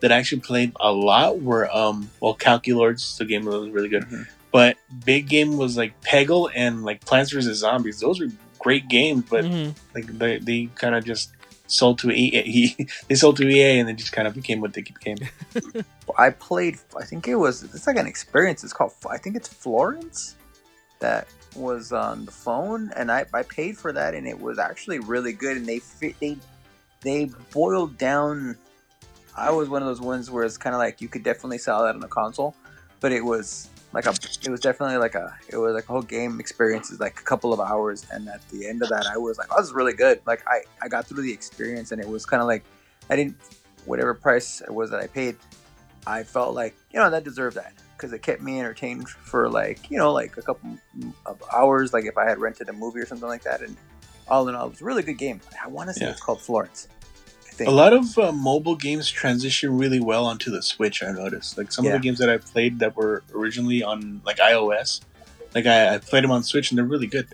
[0.00, 3.88] that I actually played a lot were um well Calculords, the game that was really
[3.88, 4.02] good.
[4.04, 4.26] Mhm.
[4.52, 7.98] But big game was like Peggle and like Plants vs Zombies.
[8.00, 8.28] Those were
[8.58, 9.74] great games, but Mhm.
[9.94, 11.30] like they, they kind of just
[11.66, 12.76] sold to EA.
[13.08, 15.18] they sold to EA and then just kind of became what they became.
[16.18, 16.78] I played.
[16.98, 17.62] I think it was.
[17.62, 18.64] It's like an experience.
[18.64, 18.92] It's called.
[19.10, 20.36] I think it's Florence.
[21.00, 25.00] That was on the phone, and I, I paid for that, and it was actually
[25.00, 25.56] really good.
[25.56, 26.18] And they fit.
[26.20, 26.38] They
[27.00, 28.56] they boiled down.
[29.36, 31.82] I was one of those ones where it's kind of like you could definitely sell
[31.84, 32.54] that on a console,
[33.00, 34.10] but it was like a.
[34.42, 35.34] It was definitely like a.
[35.48, 36.90] It was like a whole game experience.
[36.90, 39.48] Is like a couple of hours, and at the end of that, I was like,
[39.50, 42.26] "Oh, this is really good." Like I I got through the experience, and it was
[42.26, 42.64] kind of like
[43.08, 43.36] I didn't
[43.86, 45.36] whatever price it was that I paid.
[46.06, 49.90] I felt like you know that deserved that because it kept me entertained for like
[49.90, 50.76] you know like a couple
[51.26, 53.62] of hours, like if I had rented a movie or something like that.
[53.62, 53.76] And
[54.28, 55.40] all in all, it was a really good game.
[55.62, 56.12] I want to say Yeah.
[56.12, 56.88] it's called Florence.
[57.54, 57.68] I think.
[57.68, 61.04] A lot of uh, mobile games transition really well onto the Switch.
[61.04, 64.38] I noticed, like some of the games that I played that were originally on like
[64.38, 65.02] iOS,
[65.54, 67.28] like I, I played them on Switch and they're really good.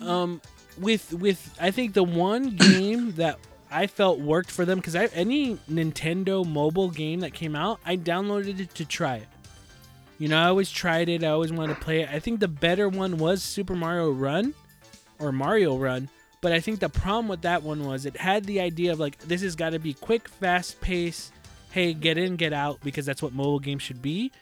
[0.00, 0.40] um
[0.78, 3.38] with with I think the one game that
[3.70, 7.98] I felt worked for them because I any Nintendo mobile game that came out, I
[7.98, 9.28] downloaded it to try it.
[10.18, 11.22] You know, I always tried it.
[11.22, 12.08] I always wanted to play it.
[12.10, 14.54] I think the better one was Super Mario Run
[15.18, 16.08] or Mario Run,
[16.40, 19.18] but I think the problem with that one was it had the idea of like
[19.18, 21.32] this has got to be quick, fast pace.
[21.70, 24.32] Hey, get in, get out because that's what mobile games should be.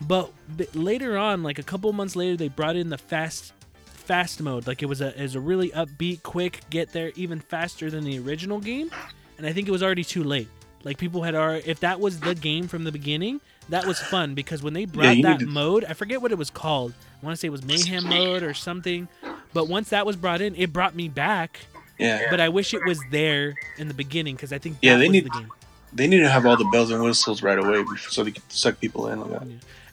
[0.00, 0.30] But
[0.74, 3.52] later on, like a couple months later, they brought in the fast
[3.84, 4.66] fast mode.
[4.66, 8.18] Like it was a is a really upbeat, quick, get there even faster than the
[8.18, 8.90] original game.
[9.38, 10.48] And I think it was already too late.
[10.84, 13.40] Like people had already if that was the game from the beginning,
[13.70, 16.38] that was fun because when they brought you that to- mode, I forget what it
[16.38, 16.92] was called.
[17.22, 19.08] I want to say it was Mayhem mode or something.
[19.54, 21.60] But once that was brought in, it brought me back.
[21.98, 24.96] Yeah, But I wish it was there in the beginning because I think that Yeah,
[24.96, 25.48] they was need- the game.
[25.92, 28.80] they need to have all the bells and whistles right away so they can suck
[28.80, 29.20] people in.
[29.20, 29.48] Like that.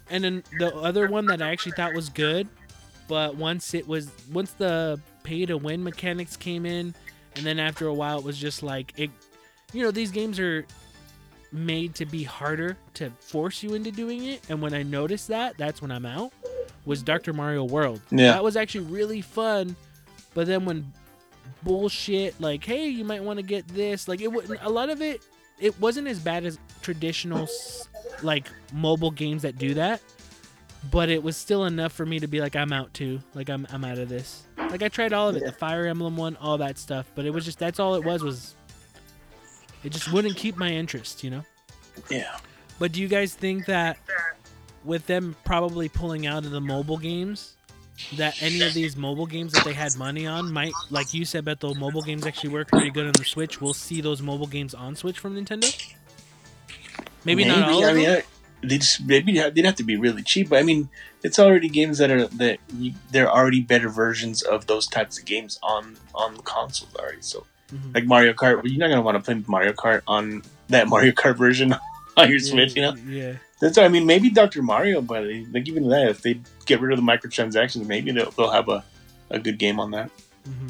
[0.09, 2.47] And then the other one that I actually thought was good,
[3.07, 6.95] but once it was once the pay to win mechanics came in,
[7.35, 9.11] and then after a while it was just like it,
[9.71, 10.65] you know, these games are
[11.51, 14.41] made to be harder to force you into doing it.
[14.49, 16.31] And when I noticed that, that's when I'm out.
[16.85, 17.33] Was Dr.
[17.33, 18.01] Mario World?
[18.09, 18.33] Yeah.
[18.33, 19.75] that was actually really fun.
[20.33, 20.91] But then when
[21.63, 24.59] bullshit like, hey, you might want to get this, like it wouldn't.
[24.61, 25.21] A lot of it,
[25.59, 27.47] it wasn't as bad as traditional
[28.23, 30.01] like mobile games that do that
[30.89, 33.67] but it was still enough for me to be like i'm out too like i'm,
[33.71, 36.57] I'm out of this like i tried all of it the fire emblem one all
[36.57, 38.55] that stuff but it was just that's all it was was
[39.83, 41.43] it just wouldn't keep my interest you know?
[42.09, 42.37] Yeah,
[42.79, 43.97] but do you guys think that
[44.83, 47.53] with them probably pulling out of the mobile games
[48.17, 51.45] that any of these mobile games that they had money on might like you said
[51.45, 53.61] Beto, mobile games actually work pretty good on the switch.
[53.61, 55.69] We'll see those mobile games on switch from nintendo?
[57.23, 58.23] Maybe, not all I mean, I-
[58.63, 60.49] they just maybe they'd have to be really cheap.
[60.49, 60.89] But I mean,
[61.23, 65.25] it's already games that are that you, they're already better versions of those types of
[65.25, 67.21] games on on the consoles already.
[67.21, 67.93] So Mhm.
[67.95, 71.37] like Mario Kart, you're not gonna want to play Mario Kart on that Mario Kart
[71.37, 71.73] version
[72.17, 72.75] on your Switch.
[72.75, 76.39] You know, yeah that's I mean maybe Doctor Mario, but like even that, if they
[76.65, 78.83] get rid of the microtransactions, maybe they'll, they'll have a,
[79.29, 80.09] a good game on that.
[80.43, 80.69] hmm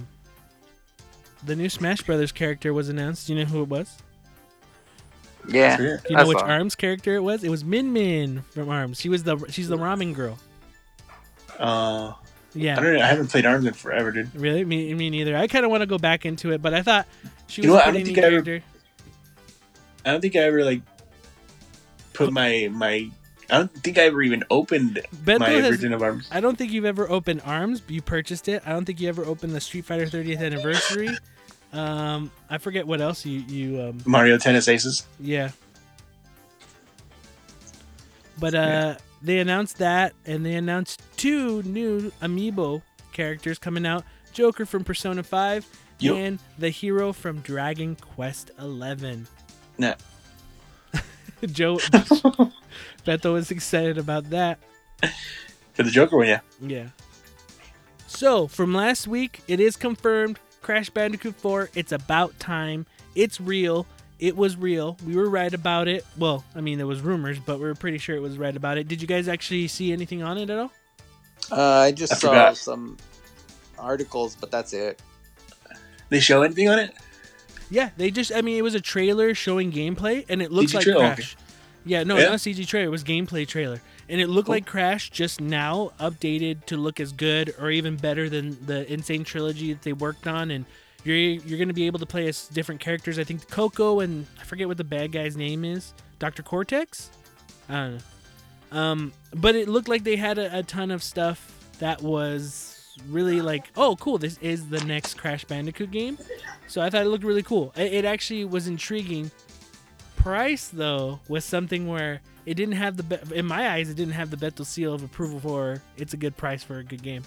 [1.45, 3.27] The new Smash Brothers character was announced.
[3.27, 3.97] Do you know who it was?
[5.47, 5.97] yeah, yeah.
[5.97, 6.45] Do you know I which saw.
[6.45, 7.43] Arms character it was?
[7.43, 8.99] It was Min Min from Arms.
[8.99, 10.37] She was the she's the ramen girl.
[11.57, 12.13] Uh,
[12.53, 13.01] I Yeah, don't know.
[13.01, 14.33] I haven't played Arms in forever, dude.
[14.35, 14.65] really.
[14.65, 15.35] Me, me neither.
[15.37, 17.07] I kind of want to go back into it, but I thought
[17.47, 17.81] she You was know a?
[17.81, 18.65] I pretty don't neat think I ever- character.
[20.05, 20.81] I don't think I ever like
[22.13, 23.09] put my my.
[23.49, 25.67] I don't think I ever even opened my has.
[25.75, 26.27] version of Arms.
[26.31, 27.81] I don't think you've ever opened Arms.
[27.87, 28.63] You purchased it.
[28.65, 31.09] I don't think you ever opened the Street Fighter 30th anniversary.
[31.73, 35.05] Um, I forget what else you you um Mario Tennis Aces.
[35.19, 35.51] Yeah.
[38.39, 44.03] But uh they announced that and they announced two new amiibo characters coming out.
[44.33, 45.65] Joker from Persona 5
[45.99, 46.15] Yup.
[46.17, 49.27] and the hero from Dragon Quest 11.
[49.77, 49.95] Nah.
[51.45, 51.77] Joe
[53.05, 54.59] Beto was excited about that.
[55.73, 56.39] For the Joker one, yeah.
[56.61, 56.87] Yeah.
[58.07, 62.85] So, from last week, it is confirmed Crash Bandicoot 4, it's about time.
[63.15, 63.87] It's real.
[64.21, 64.97] It was real.
[65.05, 66.05] We were right about it.
[66.17, 68.77] Well, I mean, there was rumors, but we were pretty sure it was right about
[68.77, 68.87] it.
[68.87, 70.71] Did you guys actually see anything on it at all?
[71.51, 72.57] Uh, I just I saw forgot.
[72.57, 72.97] some
[73.79, 75.01] articles, but that's it.
[76.09, 76.93] They show anything on it?
[77.71, 78.31] Yeah, they just.
[78.33, 81.15] I mean, it was a trailer showing gameplay, and it looks CG like trailer?
[81.15, 81.35] Crash.
[81.83, 82.25] Yeah, no, Yeah?
[82.25, 82.85] not a CG trailer.
[82.87, 84.55] It was gameplay trailer, and it looked Cool.
[84.55, 89.01] like Crash just now updated to look as good or even better than the N.
[89.01, 90.51] Sane trilogy that they worked on.
[90.51, 90.65] And
[91.03, 93.17] you're you're gonna be able to play as different characters.
[93.17, 95.93] I think Coco and I forget what the bad guy's name is.
[96.19, 97.09] Doctor Cortex.
[97.69, 98.77] I don't know.
[98.79, 103.41] Um, but it looked like they had a, a ton of stuff that was really
[103.41, 104.17] like, oh, cool.
[104.17, 106.17] This is the next Crash Bandicoot game.
[106.67, 107.73] So I thought it looked really cool.
[107.75, 109.31] It, it actually was intriguing.
[110.15, 114.13] Price though was something where it didn't have the be- in my eyes it didn't
[114.13, 117.23] have the Bethel seal of approval for it's a good price for a good game.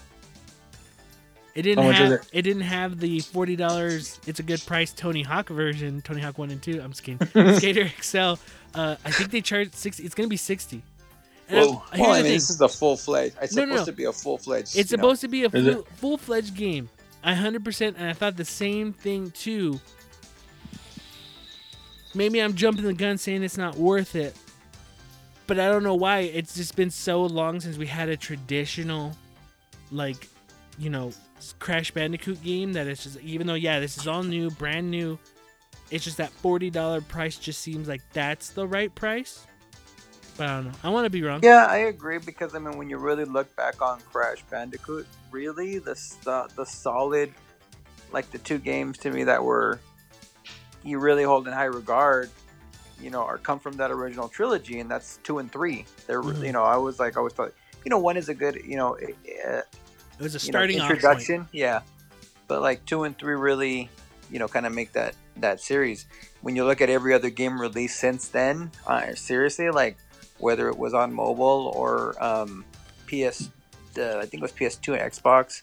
[1.55, 2.41] It didn't have is it?
[2.41, 4.19] didn't have the forty dollars.
[4.27, 6.81] It's a good price Tony Hawk version, Tony Hawk one and two.
[6.81, 7.25] I'm just kidding.
[7.55, 8.33] Skater XL.
[8.75, 10.03] Uh, I think they charge sixty.
[10.03, 10.83] It's gonna be sixty.
[11.47, 11.83] And Whoa.
[11.97, 13.35] Well, I mean, this is the full fledged.
[13.41, 13.91] It's No, no, supposed no.
[13.93, 14.77] to be a full fledged.
[14.77, 16.89] It's supposed to be a full, full-fledged game.
[17.23, 19.79] I 100% and I thought the same thing too.
[22.13, 24.35] Maybe I'm jumping the gun saying it's not worth it.
[25.47, 26.19] But I don't know why.
[26.21, 29.15] It's just been so long since we had a traditional
[29.91, 30.27] like,
[30.79, 31.11] you know,
[31.53, 35.17] Crash Bandicoot game that it's just even though yeah, this is all new, brand new,
[35.91, 39.45] it's just that $40 price just seems like that's the right price.
[40.37, 40.71] But I don't know.
[40.83, 41.39] I want to be wrong.
[41.43, 45.77] Yeah, I agree because I mean, when you really look back on Crash Bandicoot, really
[45.79, 45.93] the
[46.23, 47.33] the, the solid,
[48.11, 49.79] like the two games to me that were
[50.83, 52.29] you really hold in high regard,
[53.01, 55.85] you know, are come from that original trilogy, and that's two and three.
[56.05, 56.45] They're Mhm.
[56.45, 57.53] you know, I was like, I always thought,
[57.85, 58.97] you know, one is a good, you know,
[60.19, 60.97] It was a you know, starting off point.
[60.97, 61.81] introduction, yeah,
[62.47, 63.89] but like two and three really,
[64.31, 66.05] you know, kind of make that that series.
[66.41, 69.97] When you look at every other game released since then, uh, seriously, like
[70.37, 72.65] whether it was on mobile or um,
[73.07, 73.49] PS,
[73.97, 75.61] uh, I think it was PS2 and Xbox,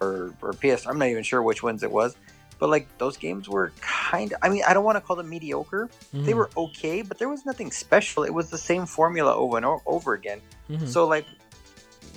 [0.00, 0.86] or or PS.
[0.86, 2.16] I'm not even sure which ones it was,
[2.58, 4.38] but like those games were kind of.
[4.42, 5.88] I mean, I don't want to call them mediocre.
[6.12, 8.24] They Mhm, were okay, but there was nothing special.
[8.24, 10.40] It was the same formula over and over again.
[10.70, 10.88] mhm.
[10.88, 11.26] So like,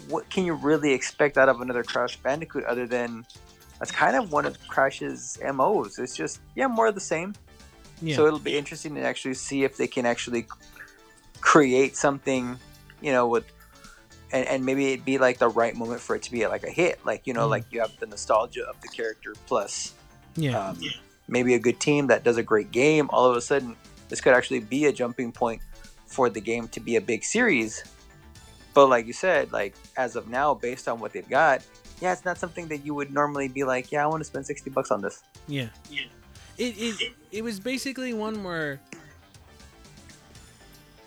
[0.09, 3.25] what can you really expect out of another Crash Bandicoot other than
[3.79, 5.99] that's kind of one of Crash's MOs.
[5.99, 7.35] It's just yeah, more of the same.
[8.01, 8.15] yeah.
[8.15, 10.47] So it'll be interesting to actually see if they can actually
[11.41, 12.57] create something,
[13.01, 13.45] you know, with
[14.31, 16.69] and, and maybe it'd be like the right moment for it to be like a
[16.69, 16.99] hit.
[17.05, 17.51] Like you know, Mm.
[17.51, 19.93] like you have the nostalgia of the character plus
[20.35, 20.69] yeah.
[20.69, 20.79] um,
[21.27, 23.09] maybe a good team that does a great game.
[23.11, 23.75] All of a sudden,
[24.09, 25.61] this could actually be a jumping point
[26.07, 27.83] for the game to be a big series.
[28.77, 31.63] But like you said, like as of now, based on what they've got,
[31.99, 34.45] yeah, it's not something that you would normally be like, yeah, I want to spend
[34.45, 35.23] sixty bucks on this.
[35.47, 35.69] Yeah.
[35.89, 36.01] yeah.
[36.59, 38.79] It, it it was basically one where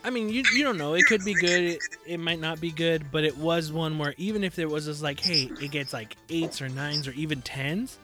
[0.03, 0.95] I mean, you you don't know.
[0.95, 1.63] It could be good.
[1.63, 4.87] It, it might not be good, but it was one where even if there was
[4.87, 7.99] this like, hey, it gets like eights or nines or even tens,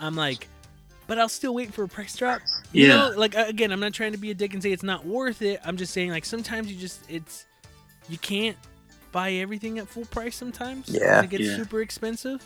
[0.00, 0.48] I'm like,
[1.06, 2.42] but I'll still wait for a price drop.
[2.72, 2.96] You Yeah.
[2.96, 5.42] know, like again, I'm not trying to be a dick and say it's not worth
[5.42, 5.60] it.
[5.64, 7.46] I'm just saying like sometimes you just it's
[8.08, 8.56] you can't
[9.16, 10.88] buy everything at full price sometimes.
[10.88, 11.22] Yeah.
[11.22, 11.56] It gets Yeah.
[11.56, 12.40] super expensive.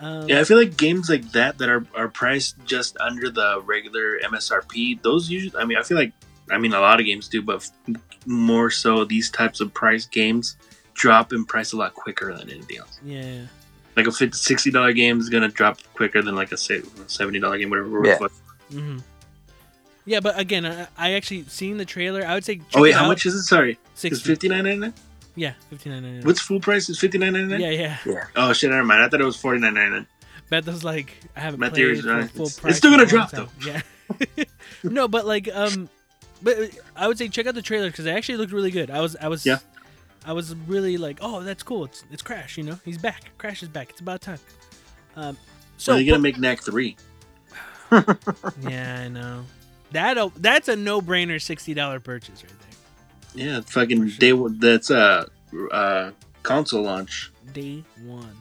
[0.00, 3.60] Um, Yeah, I feel like games like that that are, are priced just under the
[3.64, 6.12] regular MSRP, those usually, I mean, I feel like,
[6.50, 7.70] I mean, a lot of games do, but f-
[8.26, 10.56] more so these types of price games
[10.94, 12.98] drop in price a lot quicker than anything else.
[13.04, 13.46] yeah.
[13.96, 17.70] Like a $50, $60 game is going to drop quicker than like a $70 game,
[17.70, 18.06] whatever.
[18.06, 18.16] Yeah.
[18.20, 18.32] But-
[18.72, 18.98] hmm
[20.06, 22.22] Yeah, but again, I, I actually seen the trailer.
[22.26, 22.60] I would say.
[22.74, 23.08] Oh, wait, how out.
[23.08, 23.42] much is it?
[23.44, 23.78] Sorry.
[23.92, 24.28] It's 60.
[24.28, 24.94] fifty nine ninety nine.
[25.36, 26.26] Yeah, fifty nine ninety nine.
[26.26, 26.88] What's full price?
[26.88, 27.60] Is fifty nine ninety nine?
[27.60, 28.24] Yeah, yeah.
[28.36, 28.70] Oh shit!
[28.70, 29.02] Never mind.
[29.02, 30.06] I thought it was forty nine ninety nine.
[30.50, 32.30] Bethle's like I haven't My played theory's right.
[32.30, 33.48] full It's- it's still gonna drop, time.
[33.66, 33.82] Yeah.
[34.84, 35.88] no, but like um,
[36.42, 36.56] but
[36.94, 38.90] I would say check out the trailer because it actually looked really good.
[38.90, 39.58] I was I was Yeah.
[40.26, 41.84] I was really like, oh, that's cool.
[41.86, 42.56] It's it's Crash.
[42.56, 43.36] You know, he's back.
[43.38, 43.90] Crash is back.
[43.90, 44.38] It's about time.
[45.16, 45.36] Um,
[45.78, 46.96] So so are gonna po- make Knack three?
[47.92, 49.44] yeah, I know.
[49.92, 52.73] That that's a no brainer sixty dollar purchase right there.
[53.34, 54.18] Yeah, fucking sure.
[54.18, 54.32] day.
[54.32, 55.26] one- That's uh
[55.70, 56.10] uh
[56.42, 57.32] console launch.
[57.52, 58.36] day one.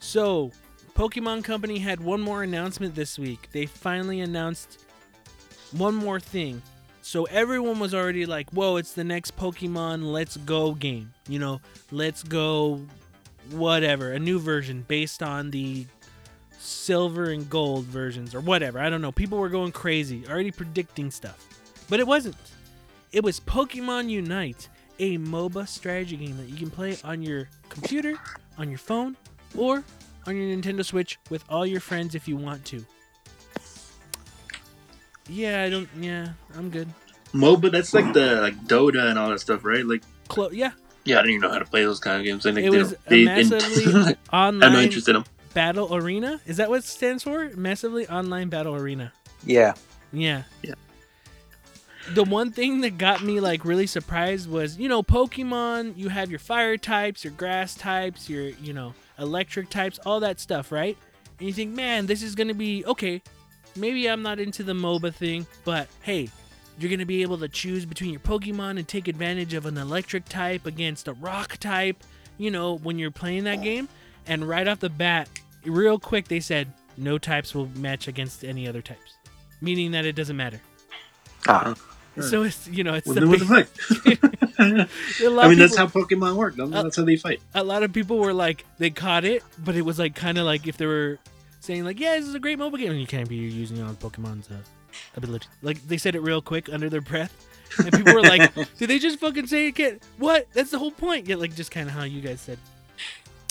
[0.00, 0.52] So,
[0.94, 3.48] Pokemon Company had one more announcement this week.
[3.52, 4.84] They finally announced
[5.72, 6.62] one more thing.
[7.02, 11.60] So everyone was already like, "Whoa, it's the next Pokemon Let's Go game." You know,
[11.90, 12.82] Let's Go
[13.50, 15.86] whatever, a new version based on the
[16.58, 18.78] silver and gold versions or whatever.
[18.78, 19.12] I don't know.
[19.12, 21.46] People were going crazy, already predicting stuff.
[21.88, 22.36] But it wasn't.
[23.12, 28.14] It was Pokemon Unite, a MOBA strategy game that you can play on your computer,
[28.58, 29.16] on your phone,
[29.56, 29.82] or
[30.26, 32.84] on your Nintendo Switch with all your friends if you want to.
[35.28, 35.88] Yeah, I don't.
[35.98, 36.88] Yeah, I'm good.
[37.34, 37.70] MOBA.
[37.70, 39.84] That's like the like Dota and all that stuff, right?
[39.84, 40.70] Like Clo- yeah,
[41.04, 42.46] yeah, I don't even know how to play those kind of games.
[42.46, 45.08] I think it they was don't- a they, massively like, I have no online interest
[45.08, 45.24] in them.
[45.54, 46.40] battle arena.
[46.46, 47.50] Is that what it stands for?
[47.56, 49.12] Massively online battle arena.
[49.44, 49.74] Yeah,
[50.12, 50.42] Yeah.
[50.62, 50.74] Yeah.
[52.14, 56.30] The one thing that got me like really surprised was, you know, Pokemon, you have
[56.30, 60.96] your fire types, your grass types, your, you know, electric types, all that stuff, right?
[61.38, 63.22] And you think, man, this is to be okay.
[63.76, 66.30] Maybe I'm not into the MOBA thing, but hey,
[66.78, 70.24] you're to be able to choose between your Pokemon and take advantage of an electric
[70.26, 72.02] type against a rock type,
[72.38, 73.88] you know, when you're playing that game.
[74.26, 75.28] And right off the bat,
[75.64, 79.14] real quick, they said no types will match against any other types,
[79.60, 80.60] meaning that it doesn't matter.
[81.46, 81.74] Uh-huh.
[82.18, 84.16] Ah, So it's you know it's Well, the what big- the
[84.58, 84.90] fuck?
[85.20, 86.54] a lot I mean, that's how Pokemon work.
[86.56, 87.40] That's how they fight.
[87.54, 90.44] a lot of people were like they caught it, but it was like kind of
[90.44, 91.18] like if they were
[91.60, 93.92] saying like yeah this is a great mobile game and you can't be using all
[93.94, 94.54] Pokemon's uh,
[95.16, 95.46] ability.
[95.62, 97.32] Like they said it real quick under their breath,
[97.78, 100.02] and people were like, did they just fucking say it can't?
[100.18, 100.46] What?
[100.52, 101.28] That's the whole point.
[101.28, 102.58] Yeah, like just kind of how you guys said.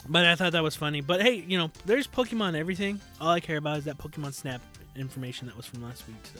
[0.09, 1.01] But I thought that was funny.
[1.01, 2.99] But hey, you know, there's Pokemon everything.
[3.19, 4.61] All I care about is that Pokemon Snap
[4.95, 6.15] information that was from last week.
[6.33, 6.39] So.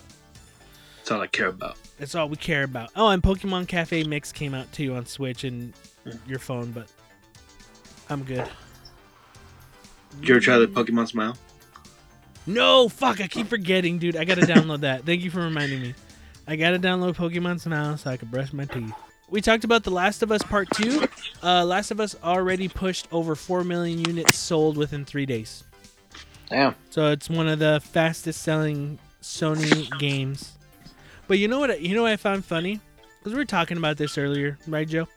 [1.08, 1.78] That's all I care about.
[1.97, 2.89] That's all we care about.
[2.93, 5.72] Oh, and Pokemon Cafe Mix came out too on Switch and
[6.28, 6.91] your phone, but
[8.10, 8.45] I'm good.
[10.20, 11.38] Did you ever try the Pokemon Smile?
[12.45, 14.18] No, fuck, I keep forgetting, dude.
[14.18, 15.05] I gotta download that.
[15.05, 15.93] Thank you for reminding me.
[16.45, 18.91] I gotta download Pokemon Smile so I can brush my teeth.
[19.30, 21.08] We talked about The Last of Us Part 2.
[21.41, 25.64] Uh, Last of Us already pushed over 4 million units sold within three days.
[26.49, 26.76] damn.
[26.89, 30.57] So it's one of the fastest selling Sony games.
[31.28, 31.82] But you know what?
[31.82, 32.80] You know what I found funny?
[33.20, 35.08] Because we were talking about this earlier, right, Joe?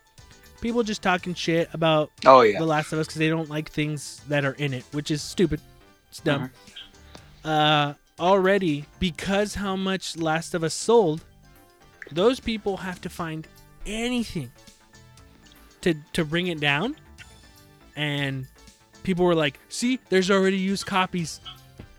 [0.60, 2.58] People just talking shit about Oh yeah.
[2.58, 5.22] The Last of Us because they don't like things that are in it, which is
[5.22, 5.60] stupid.
[6.08, 6.50] It's dumb.
[7.44, 11.24] Uh, already because how much Last of Us sold,
[12.10, 13.46] those people have to find
[13.86, 14.50] anything
[15.80, 16.96] to to bring it down,
[17.96, 18.46] and
[19.02, 21.40] people were like, "See, there's already used copies.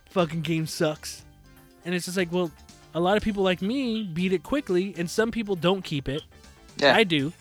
[0.09, 1.23] Fucking game sucks."
[1.83, 2.51] And it's just like, well,
[2.93, 6.23] a lot of people like me beat it quickly, and some people don't keep it.
[6.77, 6.95] Yeah.
[6.95, 7.33] I do,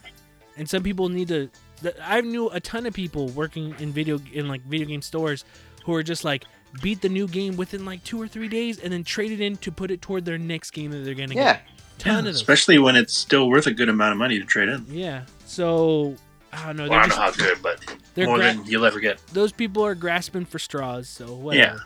[0.56, 1.50] and some people need to.
[1.82, 5.44] th- I knew a ton of people working in video in like video game stores
[5.84, 6.44] who are just like
[6.82, 9.56] beat the new game within like two or three days and then trade it in
[9.56, 11.54] to put it toward their next game that they're gonna yeah.
[11.54, 11.62] get.
[11.98, 12.36] Ton of those.
[12.36, 14.86] Especially when it's still worth a good amount of money to trade in.
[14.88, 15.24] Yeah.
[15.46, 16.14] So
[16.52, 16.88] I don't know.
[16.88, 19.00] Well, They're I don't just, know how good, but they're more gra- than you'll ever
[19.00, 19.20] get.
[19.32, 21.08] those people are grasping for straws.
[21.08, 21.76] So whatever.
[21.76, 21.80] Yeah.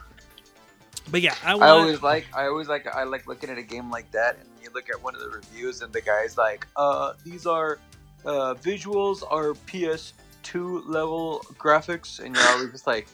[1.11, 3.91] But yeah, I I always like I always like I like looking at a game
[3.91, 7.13] like that and you look at one of the reviews and the guy's like, uh,
[7.23, 7.79] these are
[8.25, 13.07] uh, visuals are PS2 level graphics and you're always just like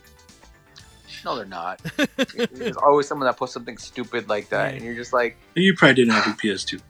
[1.26, 1.82] No they're not.
[2.54, 4.76] There's always someone that posts something stupid like that Right.
[4.76, 6.82] and you're just like, You probably didn't have a PS2.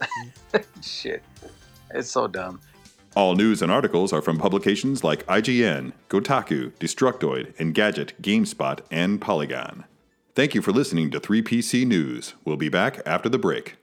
[0.82, 1.22] shit.
[1.92, 2.60] It's so dumb.
[3.16, 9.84] All news and articles are from publications like IGN, Kotaku, Destructoid, Engadget, GameSpot, and Polygon.
[10.38, 12.34] Thank you for listening to 3PC News.
[12.44, 13.77] We'll be back after the break.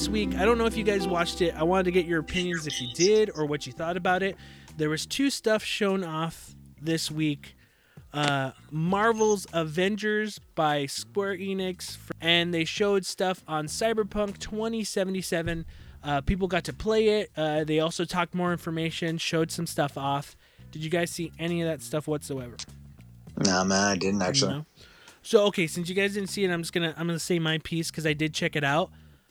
[0.00, 1.54] This week, I don't know if you guys watched it.
[1.54, 4.34] I wanted to get your opinions if you did or what you thought about it.
[4.78, 7.54] There was two stuff shown off this week.
[8.10, 15.66] Uh, Marvel's Avengers by Square Enix, and they showed stuff on Cyberpunk 2077.
[16.02, 17.30] Uh, people got to play it.
[17.36, 20.34] Uh, they also talked more information, showed some stuff off.
[20.72, 22.56] Did you guys see any of that stuff whatsoever?
[23.36, 24.54] Nah man, I didn't actually.
[24.54, 24.66] No?
[25.20, 27.58] So okay, since you guys didn't see it, I'm just gonna I'm gonna say my
[27.58, 28.90] piece because I did check it out.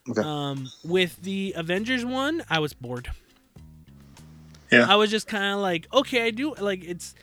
[0.10, 0.22] Okay.
[0.22, 3.10] Um, with the Avengers one, I was bored.
[4.72, 4.86] Yeah.
[4.88, 7.16] I was just kind of like, okay, I do like it's,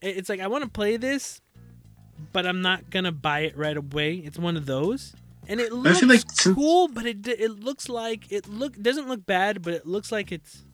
[0.00, 1.40] it's like I want to play this,
[2.32, 4.14] but I'm not gonna buy it right away.
[4.16, 5.14] It's one of those,
[5.46, 9.08] and it looks feel like since- cool, but it it looks like it look doesn't
[9.08, 10.64] look bad, but it looks like it's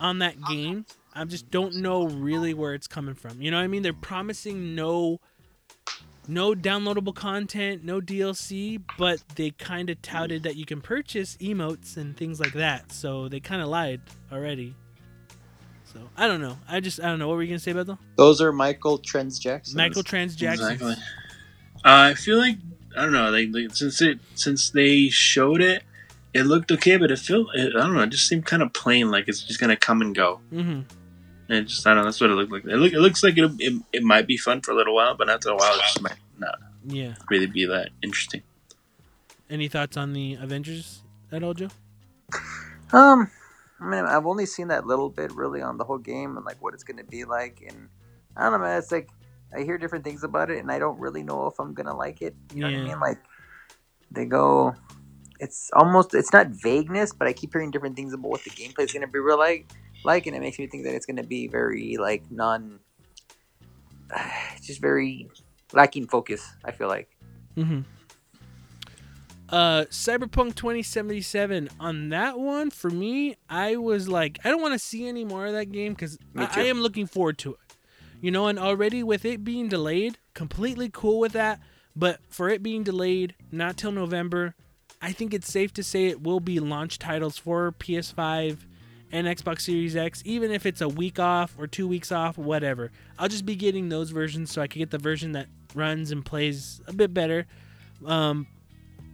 [0.00, 0.86] on that game.
[1.14, 3.42] I just don't know really where it's coming from.
[3.42, 3.82] You know what I mean?
[3.82, 5.20] They're promising no
[6.28, 11.96] no downloadable content, no DLC, but they kind of touted that you can purchase emotes
[11.96, 12.92] and things like that.
[12.92, 14.00] So they kind of lied
[14.30, 14.74] already.
[15.92, 16.58] So I don't know.
[16.68, 17.28] I just I don't know.
[17.28, 17.98] What were you gonna say about them?
[18.16, 19.76] Those are Michael Trans Jackson.
[19.76, 20.72] Michael Trans Jackson.
[20.72, 20.94] Exactly.
[21.84, 22.56] Uh, I feel like
[22.96, 23.30] I don't know.
[23.30, 25.82] They, they since it since they showed it,
[26.32, 28.02] it looked okay, but it felt it, I don't know.
[28.02, 30.40] It just seemed kind of plain, like it's just gonna come and go.
[30.52, 30.80] Mm-hmm.
[31.52, 32.04] And it just I don't know.
[32.04, 32.64] That's what it looked like.
[32.64, 35.14] It, look, it looks like it, it it might be fun for a little while,
[35.14, 37.14] but after a while, it just might not Yeah.
[37.28, 38.42] really be that interesting.
[39.50, 41.68] Any thoughts on the Avengers at all, Joe?
[42.94, 43.30] Um,
[43.78, 46.62] I mean, I've only seen that little bit really on the whole game and like
[46.62, 47.90] what it's gonna be like, and
[48.34, 48.78] I don't know, man.
[48.78, 49.10] It's like
[49.54, 52.22] I hear different things about it, and I don't really know if I'm gonna like
[52.22, 52.34] it.
[52.54, 53.00] You know what I mean?
[53.00, 53.18] Like
[54.10, 54.74] they go,
[55.38, 58.84] it's almost it's not vagueness, but I keep hearing different things about what the gameplay
[58.84, 59.66] is gonna be real like,
[60.04, 62.80] like, and it makes me think that it's gonna be very like non,
[64.62, 65.28] just very
[65.72, 66.52] lacking focus.
[66.64, 67.08] I feel like.
[67.56, 67.80] Mm-hmm.
[69.48, 71.68] Uh, Cyberpunk 2077.
[71.78, 75.46] On that one, for me, I was like, I don't want to see any more
[75.46, 76.48] of that game because I.
[76.52, 77.58] I am looking forward to it.
[78.20, 81.60] You know, and already with it being delayed, completely cool with that.
[81.94, 84.54] But for it being delayed, not till November,
[85.02, 88.58] I think it's safe to say it will be launch titles for PS5
[89.12, 92.90] and Xbox Series X, even if it's a week off or two weeks off, whatever.
[93.18, 96.24] I'll just be getting those versions so I can get the version that runs and
[96.24, 97.46] plays a bit better.
[98.06, 98.46] Um,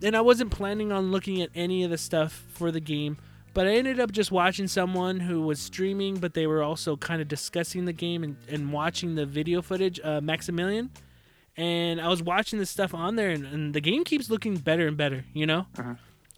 [0.02, 3.18] and I wasn't planning on looking at any of the stuff for the game,
[3.52, 7.20] but I ended up just watching someone who was streaming, but they were also kind
[7.20, 10.90] of discussing the game and, and watching the video footage, uh, Maximilian.
[11.56, 14.86] And I was watching the stuff on there, and, and the game keeps looking better
[14.86, 15.66] and better, you know?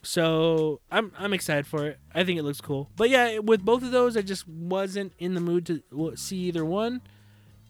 [0.03, 1.99] So I'm, I'm excited for it.
[2.15, 2.91] I think it looks cool.
[2.97, 6.65] But yeah, with both of those, I just wasn't in the mood to see either
[6.65, 7.03] one.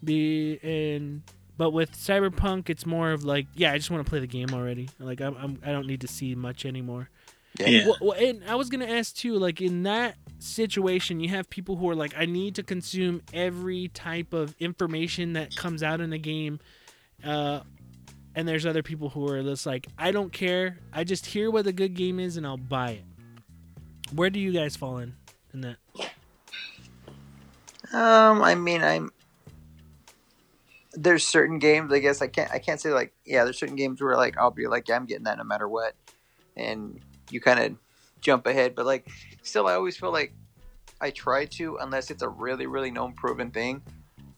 [0.03, 1.22] Be and
[1.59, 4.49] but with Cyberpunk, it's more of like, yeah, I just want to play the game
[4.55, 4.89] already.
[4.99, 7.11] Like I'm, I'm I don't need to see much anymore.
[7.59, 7.87] Yeah.
[7.87, 11.76] Well, well, and I was gonna ask too, like in that situation, you have people
[11.76, 16.11] who are like, I need to consume every type of information that comes out in
[16.11, 16.61] the game,
[17.24, 17.61] uh,
[18.35, 21.66] and there's other people who are just like, I don't care, I just hear what
[21.66, 23.05] a good game is and I'll buy it.
[24.14, 25.14] Where do you guys fall in
[25.53, 25.76] in that?
[27.93, 29.11] Um, I mean, I'm
[30.93, 31.93] there's certain games.
[31.93, 32.51] I guess I can't.
[32.51, 33.45] I can't say like yeah.
[33.45, 35.95] There's certain games where like I'll be like yeah, I'm getting that no matter what,
[36.57, 37.01] and
[37.31, 37.76] you kind of
[38.20, 38.74] jump ahead.
[38.74, 39.09] But like
[39.43, 40.35] still, I always feel like
[41.01, 43.83] I try to unless it's a really really known proven thing.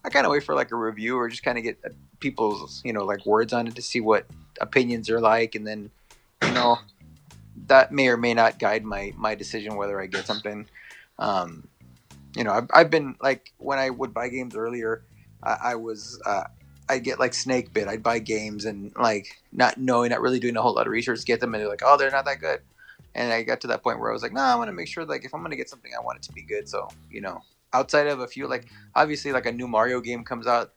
[0.05, 1.89] I kind of wait for like a review or just kind of get uh,
[2.19, 4.25] people's you know like words on it to see what
[4.59, 5.89] opinions are like, and then
[6.43, 6.77] you know
[7.67, 10.65] that may or may not guide my my decision whether I get something.
[11.19, 11.67] Um,
[12.35, 15.03] you know, I've, I've been like when I would buy games earlier,
[15.41, 16.45] I, I was uh,
[16.89, 17.87] I'd get like snake bit.
[17.87, 21.23] I'd buy games and like not knowing, not really doing a whole lot of research
[21.25, 22.61] get them, and they're like, oh, they're not that good.
[23.15, 24.87] And I got to that point where I was like, no, I want to make
[24.87, 26.67] sure like if I'm gonna get something, I want it to be good.
[26.67, 27.41] So you know,
[27.73, 30.71] outside of a few like obviously like a new Mario game comes out,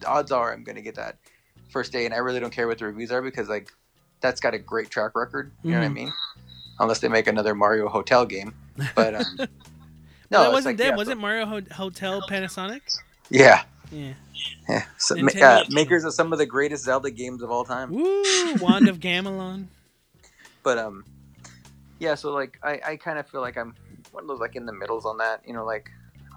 [0.00, 1.18] the odds are I'm gonna get that
[1.70, 3.70] first day, and I really don't care what the reviews are because like
[4.20, 5.52] that's got a great track record.
[5.62, 5.94] You know what I Mhm.
[5.94, 6.12] mean?
[6.80, 8.54] Unless they make another Mario Hotel game,
[8.94, 9.38] but um,
[10.30, 10.86] no, that wasn't like, them.
[10.88, 12.80] yeah, was it Mario Ho- Hotel Panasonic?
[13.30, 14.14] Yeah, Yeah.
[14.68, 14.84] yeah.
[14.98, 17.90] So, uh, makers of some of the greatest Zelda games of all time.
[17.92, 18.54] Woo!
[18.54, 19.66] Wand of Gamelon.
[20.62, 21.04] But um,
[21.98, 22.14] yeah.
[22.14, 23.74] So like, I I kind of feel like I'm
[24.12, 25.40] one of those like in the middles on that.
[25.46, 25.88] You know, like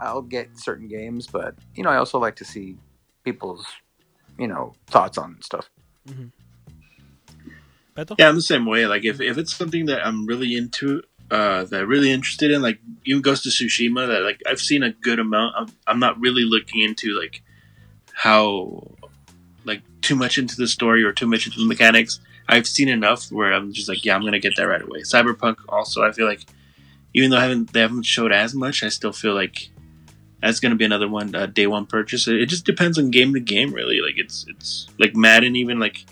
[0.01, 2.77] I'll get certain games, but you know, I also like to see
[3.23, 3.65] people's
[4.37, 5.69] you know thoughts on stuff.
[7.95, 8.15] Beto?
[8.17, 8.87] Yeah, I'm the same way.
[8.87, 12.61] Like if, if it's something that I'm really into, uh, that I'm really interested in,
[12.61, 15.55] like even Ghost of Tsushima, that like I've seen a good amount.
[15.57, 17.43] I'm, I'm not really looking into like
[18.13, 18.95] how
[19.65, 22.19] like too much into the story or too much into the mechanics.
[22.49, 25.01] I've seen enough where I'm just like, yeah, I'm gonna get that right away.
[25.01, 26.45] Cyberpunk also, I feel like
[27.13, 29.69] even though I haven't they haven't showed as much, I still feel like
[30.41, 32.27] that's gonna be another one uh, day one purchase.
[32.27, 34.01] It, just depends on game to game, really.
[34.01, 36.05] Like it's it's like Madden, even like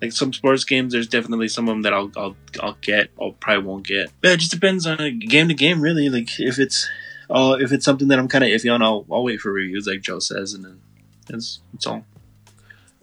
[0.00, 0.92] like some sports games.
[0.92, 4.10] There's definitely some of them that I'll I'll I'll get, or probably won't get.
[4.20, 6.08] But it just depends on uh, game to game, really.
[6.08, 6.88] Like if it's
[7.28, 9.86] uh, if it's something that I'm kind of iffy on, I'll I'll wait for reviews,
[9.86, 10.80] like Joe says, and then
[11.28, 12.04] it's it's all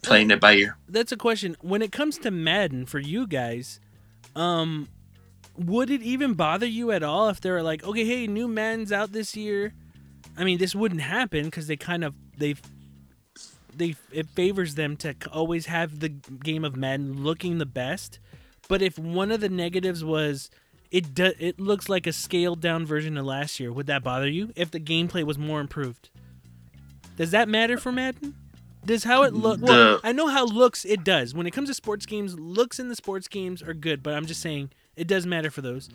[0.01, 0.77] playing it by ear.
[0.89, 1.55] that's a question.
[1.61, 3.79] When it comes to Madden for you guys,
[4.35, 4.87] um,
[5.55, 8.91] would it even bother you at all if they were like, okay, hey, new Madden's
[8.91, 9.73] out this year?
[10.37, 12.55] I mean, this wouldn't happen because they kind of they
[13.75, 18.19] they it favors them to always have the game of Madden looking the best.
[18.69, 20.49] But if one of the negatives was
[20.91, 24.29] it do, it looks like a scaled down version of last year, would that bother
[24.29, 26.09] you if the gameplay was more improved?
[27.17, 28.35] Does that matter for Madden?
[28.85, 29.61] Does how it look?
[29.61, 31.33] Well, I know how looks it does.
[31.33, 34.25] When it comes to sports games, looks in the sports games are good, but I'm
[34.25, 35.89] just saying it does matter for those.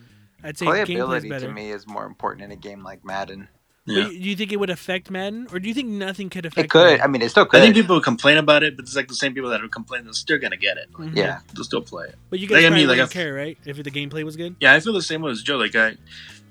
[0.44, 1.46] I'd say Playability better.
[1.46, 3.48] to me is more important in a game like Madden.
[3.84, 4.04] Yeah.
[4.04, 6.66] Do you think it would affect Madden, or do you think nothing could affect?
[6.66, 6.84] It could.
[6.84, 7.00] Madden?
[7.00, 9.14] I mean, it still I think people would complain about it, but it's like the
[9.14, 10.88] same people that would complain, they're still gonna get it.
[10.96, 11.16] Like, Mhm.
[11.16, 11.40] yeah.
[11.54, 12.14] They'll still play it.
[12.30, 13.58] But you guys Like, I probably mean, like, wouldn't if- care, right?
[13.64, 14.54] If the gameplay was good.
[14.60, 15.56] Yeah, I feel the same way as Joe.
[15.56, 15.96] Like I,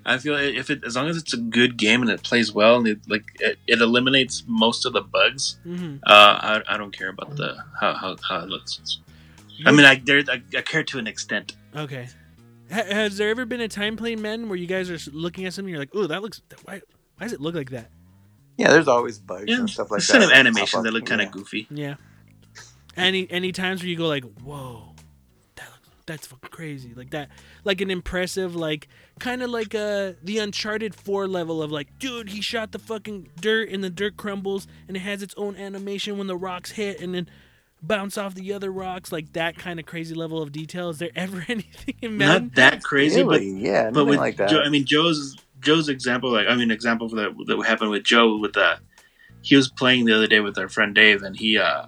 [0.06, 2.76] I feel if it as long as it's a good game and it plays well
[2.80, 5.58] and it like it, it eliminates most of the bugs.
[5.64, 9.00] hmm Uh, I, I don't care about the how how, how it looks.
[9.66, 11.56] I mean, I there I, I care to an extent.
[11.78, 12.10] Okay.
[12.74, 15.54] Ha- has there ever been a time playing Madden where you guys are looking at
[15.54, 16.42] something, and you're like, "Oh, that looks.
[16.64, 16.82] Why?
[17.22, 17.90] Why does it look like that?"
[18.58, 20.14] yeah, there's always bugs Yeah, and stuff like There's that.
[20.14, 21.32] kind of that animations that look kind of Yeah.
[21.32, 21.68] goofy.
[21.72, 21.96] Yeah.
[22.98, 24.94] Any any times where you go like, "Whoa,
[25.56, 27.30] that looks, that's fucking crazy," like that,
[27.64, 32.30] like an impressive, like kind of like uh the Uncharted Four level of like, dude,
[32.30, 36.18] he shot the fucking dirt and the dirt crumbles and it has its own animation
[36.18, 37.30] when the rocks hit and then
[37.82, 40.90] bounce off the other rocks, like that kind of crazy level of detail.
[40.90, 42.44] Is there ever anything in Madden?
[42.48, 43.50] Not that crazy, Really?
[43.52, 44.50] yeah, but nothing but with like that.
[44.50, 48.04] Joe, I mean Joe's Joe's example, like I mean example for that that happened with
[48.04, 48.78] Joe with uh
[49.42, 51.88] he was playing the other day with our friend Dave and he uh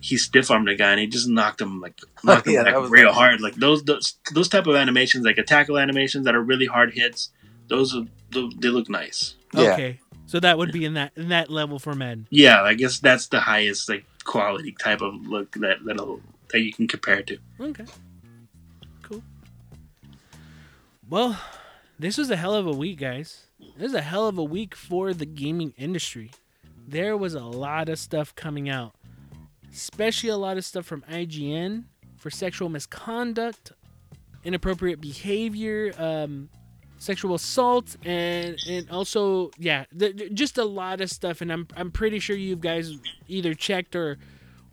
[0.00, 2.72] he stiff armed a guy and he just knocked him like knocked Yeah, him that
[2.74, 3.40] back was real like- hard.
[3.40, 6.92] Like those, those those type of animations, like a tackle animations that are really hard
[6.94, 7.30] hits.
[7.68, 9.34] Those are they look nice.
[9.54, 9.72] yeah.
[9.72, 12.26] Okay, so that would be in that in that level for Madden.
[12.30, 16.20] Yeah, I guess that's the highest like quality type of look that that'll
[16.52, 17.38] that you can compare it to.
[17.60, 17.84] Okay.
[19.02, 19.22] Cool.
[21.08, 21.38] Well,
[21.98, 23.46] this was a hell of a week, guys.
[23.76, 26.30] This is a hell of a week for the gaming industry.
[26.86, 28.94] There was a lot of stuff coming out,
[29.72, 31.84] especially a lot of stuff from IGN
[32.16, 33.72] for sexual misconduct,
[34.44, 36.48] inappropriate behavior, um,
[36.98, 39.84] sexual assault, and and also yeah,
[40.32, 41.40] just a lot of stuff.
[41.40, 42.92] And I'm I'm pretty sure you guys
[43.26, 44.18] either checked or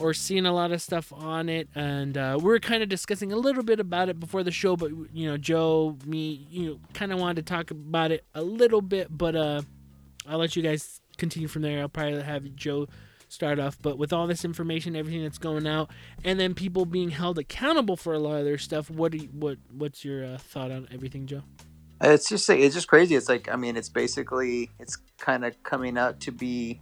[0.04, 3.32] or seen a lot of stuff on it and uh, we are kind of discussing
[3.32, 6.80] a little bit about it before the show but you know joe me you know
[6.93, 9.62] kind of wanted to talk about it a little bit but uh
[10.28, 12.86] i'll let you guys continue from there i'll probably have joe
[13.30, 15.89] start off but with all this information everything that's going out
[16.24, 19.30] and then people being held accountable for a lot of their stuff what do you,
[19.32, 21.41] what what's your uh, thought on everything joe
[22.01, 23.16] It's just it's just crazy.
[23.16, 26.82] It's like I mean, it's basically it's kind of coming out to be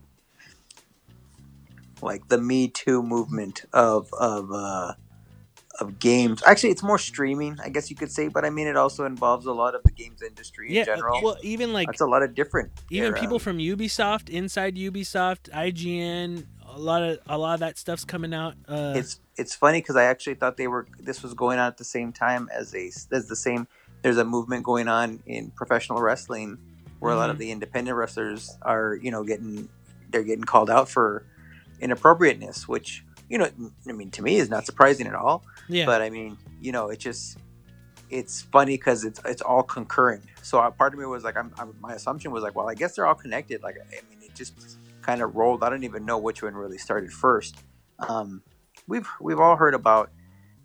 [2.01, 4.93] like the Me Too movement of of uh,
[5.79, 6.43] of games.
[6.45, 9.45] Actually, it's more streaming, I guess you could say, but I mean, it also involves
[9.45, 11.21] a lot of the games industry yeah in general.
[11.23, 12.71] well even like That's a lot of different.
[12.89, 13.19] even era.
[13.19, 18.33] people from Ubisoft, inside Ubisoft, IGN, a lot of a lot of that stuff's coming
[18.33, 18.55] out.
[18.67, 21.77] Uh, it's it's funny because I actually thought they were this was going on at
[21.77, 23.67] the same time as a as the same.
[24.03, 26.57] There's a movement going on in professional wrestling
[26.99, 27.39] where a lot of Mm-hmm.
[27.39, 29.69] the independent wrestlers are you know getting
[30.11, 31.25] they're getting called out for
[31.81, 33.49] inappropriateness, which you know
[33.87, 35.43] I mean to me is not surprising at all.
[35.67, 37.37] yeah, But I mean you know it just
[38.09, 40.23] it's funny because it's it's all concurrent.
[40.41, 42.75] So uh, part of me was like, I'm, I'm my assumption was like, well, I
[42.75, 43.63] guess they're all connected.
[43.63, 45.63] Like I mean, it just kind of rolled.
[45.63, 47.55] I don't even know which one really started first.
[47.99, 48.43] Um,
[48.87, 50.11] we've we've all heard about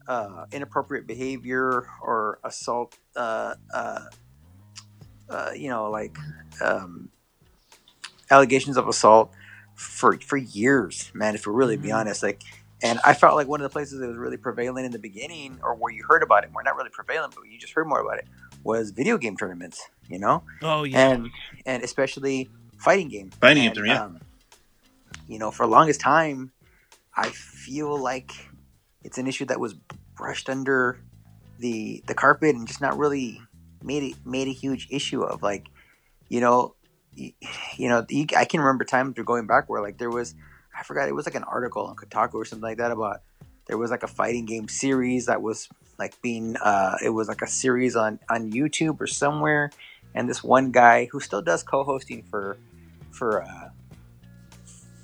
[0.09, 2.99] uh, inappropriate behavior or assault.
[3.15, 4.01] Uh, uh,
[5.29, 6.17] uh, you know, like
[6.61, 7.11] um,
[8.31, 9.33] allegations of assault
[9.77, 11.35] for for years, man.
[11.35, 11.97] If we're really be Mhm.
[12.01, 12.43] honest, like,
[12.83, 15.59] and I felt like one of the places that was really prevalent in the beginning,
[15.63, 18.01] or where you heard about it, more not really prevalent, but you just heard more
[18.01, 18.27] about it,
[18.65, 19.89] was video game tournaments.
[20.09, 21.31] You know, oh yeah, and
[21.65, 23.31] and especially fighting game.
[23.41, 24.03] Fighting And, game, yeah.
[24.05, 24.21] Um,
[25.29, 26.53] you know, for the longest time,
[27.17, 28.33] I feel like
[29.03, 29.75] it's an issue that was
[30.15, 30.99] brushed under
[31.59, 33.41] the the carpet and just not really
[33.83, 35.67] made it made a huge issue of like,
[36.29, 36.75] you know,
[37.17, 37.33] you,
[37.77, 38.07] you know,
[38.37, 40.35] I can remember times through going back where like there was,
[40.79, 43.23] I forgot it was like an article on Kotaku or something like that about
[43.67, 47.43] there was like a fighting game series that was like being uh it was like
[47.43, 49.71] a series on on YouTube or somewhere
[50.15, 52.59] and this one guy who still does co-hosting for
[53.11, 53.71] for uh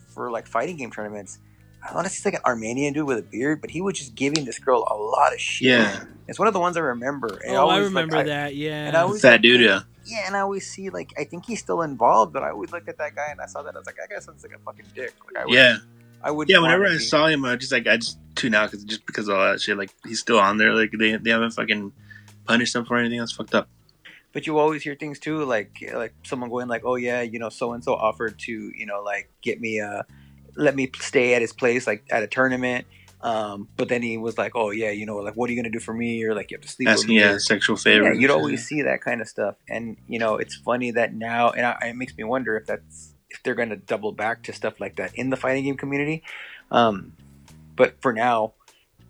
[0.09, 1.39] for like fighting game tournaments
[1.83, 4.15] I want to say like an Armenian dude with a beard, but he was just
[4.15, 5.67] giving this girl a lot of shit.
[5.67, 6.05] Yeah.
[6.29, 7.41] It's one of the ones I remember.
[7.45, 8.55] And oh, I always, like, remember I- that.
[8.55, 9.81] Yeah, and I always- Fat dude, yeah.
[10.05, 12.89] Yeah, and I always see like I think he's still involved, but I always look
[12.89, 14.59] at that guy and I saw that I was like, that guy sounds like a
[14.59, 15.15] fucking dick.
[15.27, 15.77] Like I would, Yeah.
[16.25, 16.49] I would.
[16.49, 19.29] Yeah, whenever I saw him, I just like I just tune out because just because
[19.29, 19.77] of all that shit.
[19.77, 20.73] Like he's still on there.
[20.75, 21.93] Like they they haven't fucking
[22.47, 23.19] punished him for anything.
[23.19, 23.69] That's fucked up.
[24.33, 27.49] but you always hear things too, like like someone going like, oh yeah, you know,
[27.49, 30.05] so and so offered to you know like get me a.
[30.55, 32.87] let me stay at his place like at a tournament.
[33.23, 35.71] Um, but then he was like, "Oh yeah, you know, like what are you gonna
[35.73, 37.21] do for me?" Or like you have to sleep with me.
[37.21, 38.07] yeah, or- sexual favors.
[38.07, 38.31] Yeah, you'd shit.
[38.31, 41.77] always see that kind of stuff, and you know, it's funny that now, and I,
[41.91, 44.97] it makes me wonder if that's if they're going to double back to stuff like
[44.97, 46.23] that in the fighting game community.
[46.71, 47.13] Um,
[47.77, 48.55] but for now,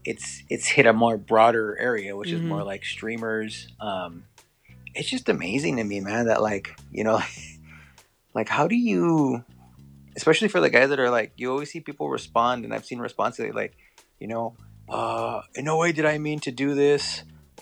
[0.05, 2.49] it's it's hit a more broader area, which is Mhm.
[2.49, 3.67] more like streamers.
[3.81, 4.25] Um,
[4.95, 7.21] it's just amazing to me, man, that like you know,
[8.35, 9.45] like how do you
[10.17, 12.99] especially for the guys that are like you always see people respond and i've seen
[12.99, 13.75] responses like
[14.23, 14.47] you know
[14.99, 17.05] uh in no way did i mean to do this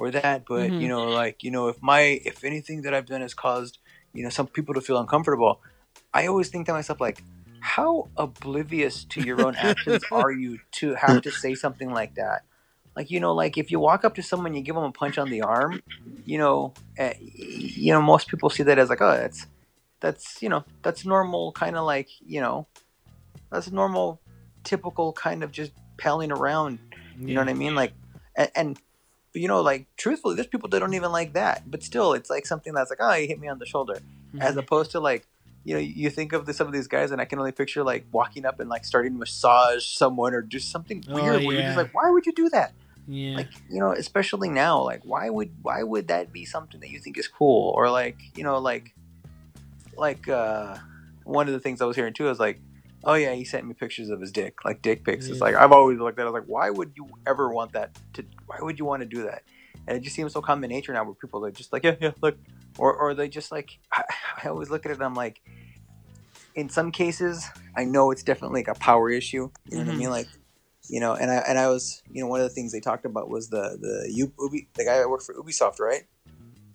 [0.00, 0.80] or that but Mhm.
[0.82, 2.00] you know like you know if my
[2.30, 3.78] if anything that i've done has caused
[4.16, 5.54] you know some people to feel uncomfortable
[6.18, 7.18] i always think to myself like
[7.76, 12.40] how oblivious to your own actions are you to have to say something like that
[12.96, 15.16] like you know like if you walk up to someone you give them a punch
[15.18, 15.82] on the arm
[16.24, 19.46] you know uh, you know most people see that as like oh that's
[20.00, 22.66] that's you know that's normal kind of like you know
[23.52, 24.20] that's normal
[24.64, 26.78] typical kind of just palling around
[27.18, 27.92] you know what i mean like
[28.36, 28.78] and, and
[29.34, 32.46] you know like truthfully there's people that don't even like that but still it's like
[32.46, 33.98] something that's like oh you hit me on the shoulder
[34.30, 34.42] Mm-hmm.
[34.42, 35.26] as opposed to like
[35.64, 37.82] you know you think of the, some of these guys and i can only picture
[37.82, 41.42] like walking up and like starting to massage someone or do something Oh, weird where
[41.42, 41.74] you're yeah.
[41.74, 42.72] just like why would you do that
[43.09, 43.36] yeah.
[43.38, 47.01] like you know especially now like why would why would that be something that you
[47.01, 48.94] think is cool or like you know like
[49.96, 50.76] like uh
[51.24, 52.61] one of the things i was hearing too is like
[53.05, 55.26] oh yeah he sent me pictures of his dick like dick pics.
[55.26, 57.72] It's like i've always looked at it I was like why would you ever want
[57.72, 59.42] that to why would you want to do that?
[59.86, 62.12] And it just seems so common nature now where people are just like yeah yeah
[62.22, 62.36] look
[62.78, 64.03] or or they just like i,
[64.44, 65.40] I always look at it and i'm like
[66.55, 67.46] in some cases
[67.76, 70.03] i know it's definitely like a power issue you know what i mean?
[70.03, 70.11] Mm-hmm.
[70.11, 70.28] Like
[70.90, 73.05] you know, and I and I was, you know, one of the things they talked
[73.05, 76.03] about was the the U, Ubi, the guy that worked for Ubisoft, right?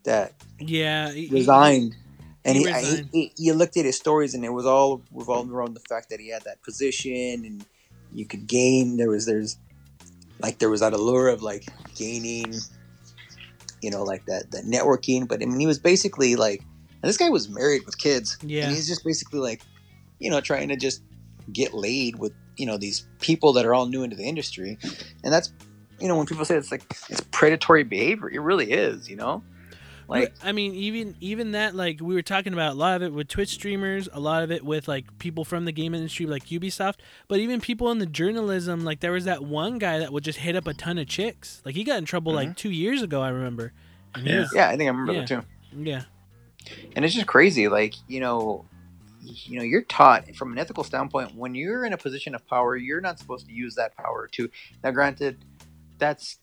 [0.04, 1.12] That yeah.
[1.12, 1.96] he- he- resigned,
[2.46, 5.52] and he he, I- he, you looked at his stories, and it was all revolved
[5.52, 7.66] around the fact that he had that position, and
[8.14, 8.98] you could gain.
[8.98, 9.58] There was there's
[10.40, 11.66] like there was that allure of like
[11.96, 12.54] gaining,
[13.82, 15.28] you know, like that that networking.
[15.28, 16.62] But I mean, he was basically like,
[17.02, 18.66] this guy was married with kids, Yeah.
[18.68, 19.62] and he's just basically like,
[20.20, 21.02] you know, trying to just
[21.54, 24.78] get laid with you know these people that are all new into the industry,
[25.24, 25.52] and that's
[26.00, 29.44] you know when people say it's like it's predatory behavior, it really is, you know,
[30.08, 33.14] like I mean, even even that, like we were talking about a lot of it
[33.14, 36.46] with Twitch streamers, a lot of it with like people from the game industry, like
[36.46, 36.96] Ubisoft,
[37.28, 38.84] but even people in the journalism.
[38.84, 41.62] Like there was that one guy that would just hit up a ton of chicks.
[41.66, 42.56] Like he got in trouble like mm-hmm.
[42.56, 43.74] two years ago, I remember.
[44.14, 44.40] And he Yeah.
[44.40, 45.20] was- yeah, I think I remember Yeah.
[45.22, 45.42] that too.
[45.78, 46.04] yeah,
[46.96, 48.66] and it's just crazy like you know
[49.22, 52.76] you know you're taught from an ethical standpoint when you're in a position of power
[52.78, 54.50] you're not supposed to use that power to
[54.84, 55.38] now granted
[55.98, 56.38] that's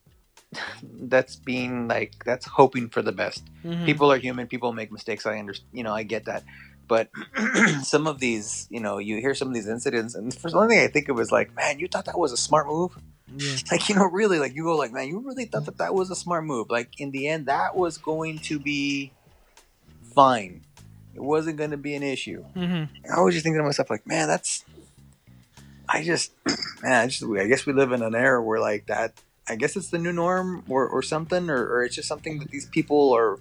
[0.83, 3.43] that's being like that's hoping for the best.
[3.65, 3.85] Mhm.
[3.87, 6.43] people are human people make mistakes i understand you know i get that.
[6.89, 7.09] But
[7.83, 10.81] some of these you know you hear some of these incidents and for one thing
[10.81, 12.93] i think of is like man you thought that was a smart move?
[13.35, 15.95] Yeah, like you know really like you go like man you really thought that that
[15.95, 16.69] was a smart move.
[16.71, 19.13] Like in the end that was going to be
[20.15, 20.63] fine.
[21.15, 22.43] It wasn't going to be an issue.
[22.55, 22.85] Hmm
[23.15, 24.65] i was just thinking to myself like man that's
[25.89, 26.33] i just
[26.83, 29.15] man I just i guess we live in an era where like that
[29.49, 32.51] i guess it's the new norm or, or something or, or it's just something that
[32.51, 33.39] these people are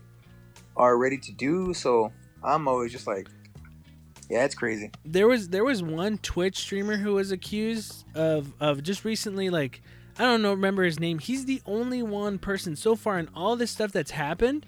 [0.77, 2.11] are ready to do so
[2.43, 3.27] i'm always just like
[4.29, 8.81] yeah it's crazy there was there was one Twitch streamer who was accused of of
[8.81, 9.81] just recently like
[10.17, 11.19] I don't know remember his name.
[11.19, 14.65] He's the only one person so far in all this stuff that's happened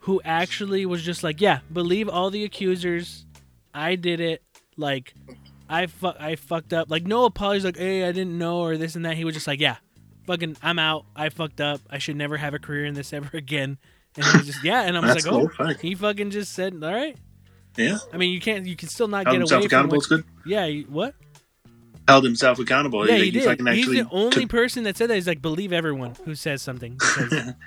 [0.00, 3.24] who actually was just like, yeah, believe all the accusers.
[3.72, 4.42] I did it.
[4.76, 5.14] Like
[5.68, 6.90] I fu- I fucked up.
[6.90, 9.16] Like no apologies like, "Hey, I didn't know" or this and that.
[9.16, 9.76] He was just like, "Yeah,
[10.30, 11.04] fucking I'm out.
[11.16, 11.80] I fucked up.
[11.90, 13.78] I should never have a career in this ever again."
[14.16, 15.50] And he was just, "Yeah." And I was That's like, cool.
[15.58, 15.80] "Oh." Fuck.
[15.80, 17.16] He fucking just said, "All right."
[17.76, 17.98] Yeah.
[18.12, 19.96] I mean, you can't you can still not Held get himself away from accountable.
[19.96, 20.24] what It's good.
[20.46, 21.14] yeah, you- what?
[22.08, 23.06] Held himself accountable.
[23.06, 23.44] yeah, Like, he did.
[23.44, 25.14] fucking He's the only took- person that said that.
[25.14, 26.94] He's like, believe everyone who says something.
[26.94, 27.54] Because,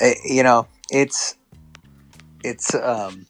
[0.00, 1.34] Eh, you know it's
[2.44, 3.26] it's um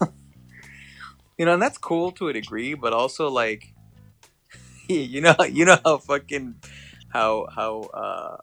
[1.36, 3.74] you know and that's cool to a degree but also like
[4.94, 6.56] you know you know how fucking
[7.08, 8.36] how how uh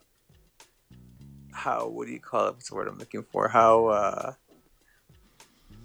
[1.52, 4.34] how what do you call it what's the word i'm looking for how uh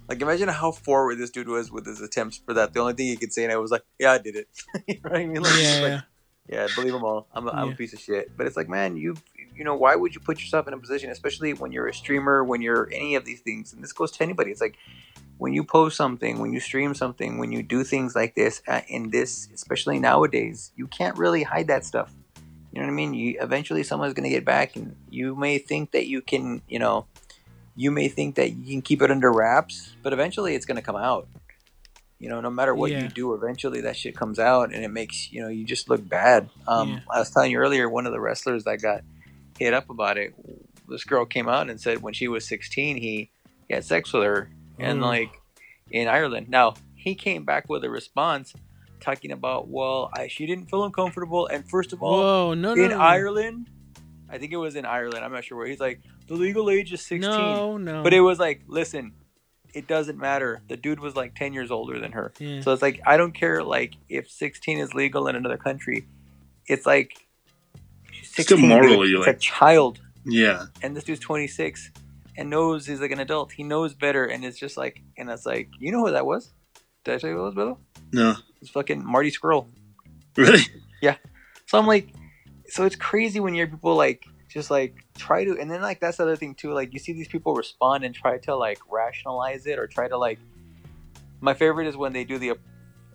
[0.07, 3.07] like imagine how forward this dude was with his attempts for that the only thing
[3.07, 4.47] he could say and i was like yeah i did it
[4.87, 6.01] you know what i mean like, yeah, like, yeah.
[6.49, 7.27] yeah, believe them all.
[7.33, 7.73] I'm a, I'm Yeah.
[7.73, 8.35] a piece of shit.
[8.37, 9.15] But it's like, man, you
[9.55, 12.43] you know, why would you put yourself in a position, especially when you're a streamer,
[12.43, 14.51] when you're any of these things, and this goes to anybody.
[14.51, 14.75] It's like
[15.41, 18.81] when you post something, when you stream something, when you do things like this, uh,
[18.87, 22.13] in this, especially nowadays, you can't really hide that stuff.
[22.71, 23.15] You know what I mean?
[23.15, 27.07] You eventually someone's gonna get back, and you may think that you can, you know,
[27.75, 30.95] you may think that you can keep it under wraps, but eventually it's gonna come
[30.95, 31.27] out.
[32.19, 33.01] You know, no matter what Yeah.
[33.01, 36.07] you do, eventually that shit comes out, and it makes you know you just look
[36.07, 36.51] bad.
[36.67, 36.99] Um, Yeah.
[37.15, 39.01] I was telling you earlier, one of the wrestlers that got
[39.57, 40.35] hit up about it,
[40.87, 43.31] this girl came out and said when she was 16, he,
[43.67, 44.51] he had sex with her,
[44.81, 45.07] and Oh.
[45.07, 45.31] like
[45.91, 46.49] in Ireland.
[46.49, 48.53] Now he came back with a response
[48.99, 52.79] talking about, well, I, she didn't feel uncomfortable, and first of all, Whoa, no, in
[52.79, 52.99] no, no.
[52.99, 53.67] Ireland,
[54.29, 55.25] I think it was in Ireland.
[55.25, 55.67] I'm not sure where.
[55.67, 57.21] He's like, the legal age is 16.
[57.31, 58.03] No, no.
[58.03, 59.13] But it was like, listen,
[59.73, 60.61] it doesn't matter.
[60.67, 62.31] The dude was like ten years older than her.
[62.39, 62.61] Yeah.
[62.61, 66.05] So it's like I don't care like if 16 is legal in another country.
[66.67, 67.13] It's like
[68.11, 68.67] she's 16, dude.
[68.69, 70.65] morally, it's like- a child, Yeah.
[70.83, 71.89] and this dude's 26
[72.41, 73.51] and knows he's like an adult.
[73.51, 76.51] He knows better, and it's just like, and it's like, you know who that was?
[77.03, 77.75] Did I tell you who it was, brother?
[78.11, 78.35] No.
[78.61, 79.67] It's fucking Marty Scurll.
[80.35, 80.61] Really?
[81.01, 81.15] Yeah.
[81.67, 82.09] So I'm like,
[82.67, 85.99] so it's crazy when you hear people like just like try to, and then like
[85.99, 86.73] that's the other thing too.
[86.73, 90.17] Like you see these people respond and try to like rationalize it or try to
[90.17, 90.39] like.
[91.39, 92.53] My favorite is when they do the,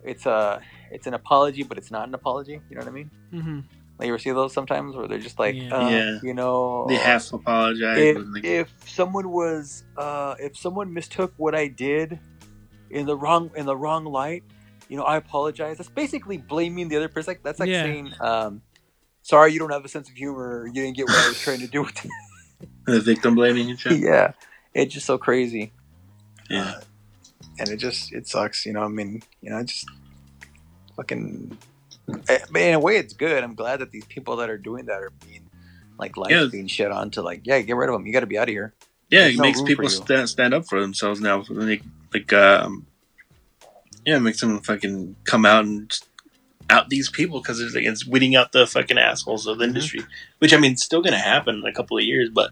[0.03, 2.61] it's a it's an apology, but it's not an apology.
[2.69, 3.11] You know what I mean?
[3.31, 3.59] hmm
[3.97, 5.75] Like you ever see those sometimes where they're just like, Yeah.
[5.75, 6.19] uh, Yeah.
[6.21, 7.97] you know, They have to apologize.
[7.97, 12.19] if, but, like, if someone was uh if someone mistook what I did
[12.91, 14.43] in the wrong in the wrong light,
[14.87, 15.77] you know, I apologize.
[15.77, 17.31] That's basically blaming the other person.
[17.31, 17.83] Like, that's like Yeah.
[17.83, 18.61] saying, um,
[19.23, 20.67] sorry, you don't have a sense of humor.
[20.67, 22.11] You didn't get what I was trying to do with it.
[22.85, 23.99] the victim blaming and shit.
[23.99, 24.31] yeah,
[24.73, 25.73] it's just so crazy,
[26.49, 26.81] Yeah.
[27.59, 28.65] and it just it sucks.
[28.65, 29.85] You know, I mean, you know, just
[30.95, 31.57] fucking.
[32.29, 33.43] Eh, in a way, it's good.
[33.43, 35.49] I'm glad that these people that are doing that are being
[35.99, 36.47] like lives Yeah.
[36.51, 38.05] being shit on to like, yeah, get rid of them.
[38.05, 38.73] You got to be out of here.
[39.09, 41.43] Yeah, There's it no makes people stand, stand up for themselves now.
[41.49, 41.81] Like,
[42.13, 42.85] like um,
[44.05, 45.91] yeah, it makes them fucking come out and
[46.69, 49.69] out these people because it's, like, it's weeding out the fucking assholes of the Mhm.
[49.69, 50.01] industry.
[50.39, 52.51] Which I mean, it's still gonna happen in a couple of years, but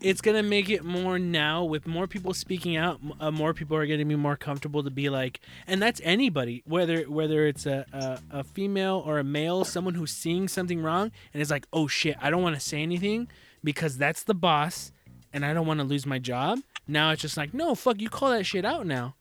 [0.00, 3.00] It's gonna make it more now with more people speaking out.
[3.20, 7.02] Uh, more people are gonna be more comfortable to be like, and that's anybody, whether
[7.04, 11.42] whether it's a, a a female or a male, someone who's seeing something wrong and
[11.42, 13.28] is like, oh shit, I don't want to say anything
[13.64, 14.92] because that's the boss,
[15.32, 16.60] and I don't want to lose my job.
[16.86, 19.14] Now it's just like, no, fuck, you call that shit out now.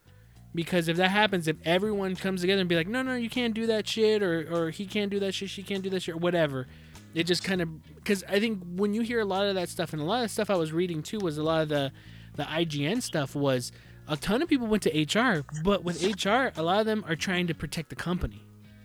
[0.54, 3.54] Because if that happens, if everyone comes together and be like, no, no, you can't
[3.54, 6.16] do that shit, or, or he can't do that shit, she can't do that shit,
[6.16, 6.68] or whatever,
[7.14, 9.94] it just kind of because I think when you hear a lot of that stuff,
[9.94, 11.92] and a lot of the stuff I was reading too was a lot of the
[12.36, 13.72] the IGN stuff was
[14.08, 14.90] a ton of people went to
[15.20, 18.42] HR, but with HR, a lot of them are trying to protect the company.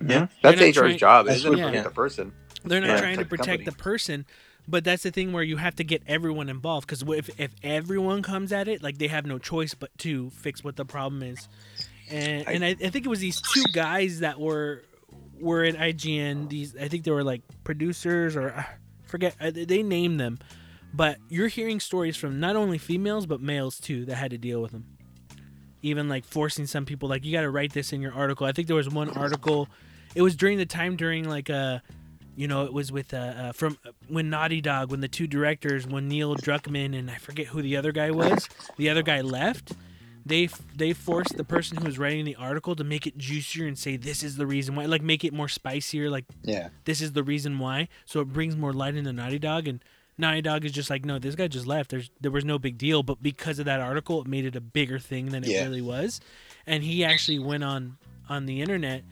[0.07, 1.27] Yeah, that's HR's trying- job.
[1.27, 2.32] That's Isn't what- to protect the person.
[2.65, 4.27] They're not Yeah, trying to protect the the person,
[4.69, 8.23] but that's the thing where you have to get everyone involved because if if everyone
[8.23, 11.48] comes at it, like they have no choice but to fix what the problem is.
[12.11, 14.82] And I- and I, I think it was these two guys that were
[15.41, 16.49] were at IGN.
[16.49, 18.65] These I think they were like producers or uh,
[19.07, 20.39] forget they named them,
[20.93, 24.61] but you're hearing stories from not only females but males too that had to deal
[24.61, 24.85] with them.
[25.83, 28.47] Even like forcing some people like you got to write this in your article.
[28.47, 29.69] I think there was one article.
[30.15, 31.81] It was during the time during like uh
[32.37, 35.27] you know, it was with uh, uh from uh, when Naughty Dog, when the two
[35.27, 39.23] directors, when Neil Druckmann and I forget who the other guy was, the other guy
[39.23, 39.73] left.
[40.27, 43.66] They f- they forced the person who was writing the article to make it juicier
[43.69, 46.70] and say this is the reason why, like make it more spicier, like Yeah.
[46.85, 49.69] this is the reason why, so it brings more light into Naughty Dog.
[49.69, 49.81] And
[50.19, 51.90] Naughty Dog is just like, no, this guy just left.
[51.90, 54.61] There's there was no big deal, but because of that article, it made it a
[54.61, 55.62] bigger thing than it Yeah.
[55.62, 56.20] really was.
[56.66, 57.97] And he actually went on
[58.28, 59.05] on the internet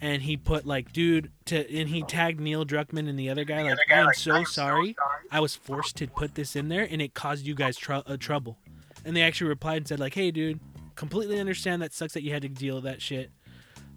[0.00, 3.62] and he put like, dude, to and he tagged Neil Druckmann and the other guy
[3.62, 4.96] like, I'm so sorry,
[5.30, 8.16] I was forced to put this in there, and it caused you guys tr- uh,
[8.16, 8.56] trouble.
[9.04, 10.60] And they actually replied and said like, hey, dude,
[10.94, 13.30] completely understand that sucks that you had to deal with that shit.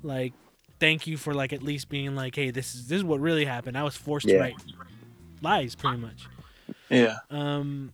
[0.02, 0.34] Like,
[0.80, 3.45] thank you for like at least being like, hey, this is this is what really
[3.45, 3.77] happened.
[3.77, 4.56] I was forced to write
[5.41, 6.27] lies, pretty much.
[6.90, 7.94] yeah, Um,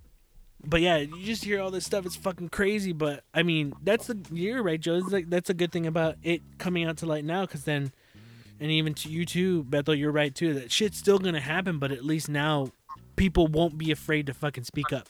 [0.65, 2.05] but yeah, you just hear all this stuff.
[2.05, 2.93] It's fucking crazy.
[2.93, 5.01] But I mean, that's the you're right, Joe.
[5.07, 7.91] Like that's a good thing about it coming out to light now, because then,
[8.59, 10.53] and even to you too, Beto, you're right too.
[10.53, 12.71] That shit's still gonna happen, but at least now,
[13.15, 15.07] people won't be afraid to fucking speak up.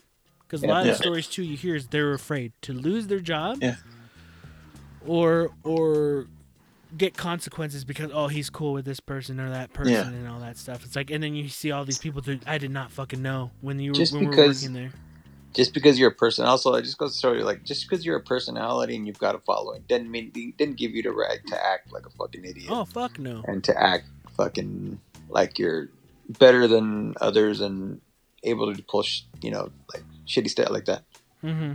[0.51, 3.21] Because a lot of the stories too you hear is they're afraid to lose their
[3.21, 3.75] job, Yeah.
[5.07, 6.27] or or
[6.97, 10.07] get consequences because oh he's cool with this person or that person Yeah.
[10.09, 10.83] and all that stuff.
[10.83, 13.51] It's like and then you see all these people that I did not fucking know
[13.61, 14.91] when you were Just when we were because- working there.
[15.53, 18.05] Just because you're a person, also, I just goes to show you, like, just because
[18.05, 21.39] you're a personality and you've got a following, doesn't mean didn't give you the right
[21.47, 23.43] to act like a fucking idiot Oh fuck no.
[23.45, 24.05] and to act
[24.37, 24.97] fucking
[25.27, 25.89] like you're
[26.39, 27.99] better than others and
[28.43, 31.03] able to push, you know, like shitty stuff like that.
[31.43, 31.73] Mm-hmm.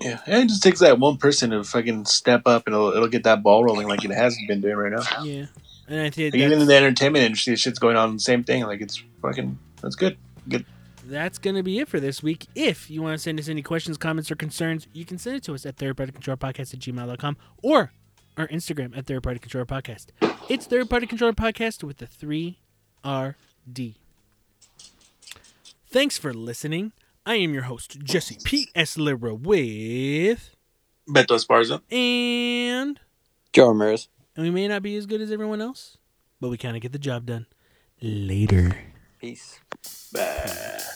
[0.00, 0.20] yeah.
[0.26, 3.24] And it just takes that one person to fucking step up, and it'll, it'll get
[3.24, 5.22] that ball rolling like it hasn't been doing right now.
[5.24, 5.46] Yeah,
[5.88, 8.64] and I think Like, even in the entertainment industry, shit's going on the same thing.
[8.64, 10.16] Like it's fucking that's good.
[10.48, 10.66] Good.
[11.06, 12.46] that's gonna be it for this week.
[12.54, 15.42] If you want to send us any questions, comments, or concerns, you can send it
[15.44, 17.92] to us at Third Party Controller Podcast at gmail.com or
[18.36, 20.06] our Instagram at Third Party Controller Podcast.
[20.48, 22.58] It's Third Party Controller Podcast with the three
[23.02, 23.36] R
[23.70, 23.96] D.
[25.94, 26.90] Thanks for listening.
[27.24, 28.68] I am your host, Jesse P.
[28.74, 28.98] S.
[28.98, 30.56] Libra with
[31.08, 31.82] Beto Esparza.
[31.88, 32.98] and
[33.52, 34.08] Joe Ramirez.
[34.34, 35.96] and we may not be as good as everyone else,
[36.40, 37.46] but we kind of get the job done.
[38.02, 38.76] Later.
[39.20, 39.60] Peace.
[40.12, 40.93] Bah.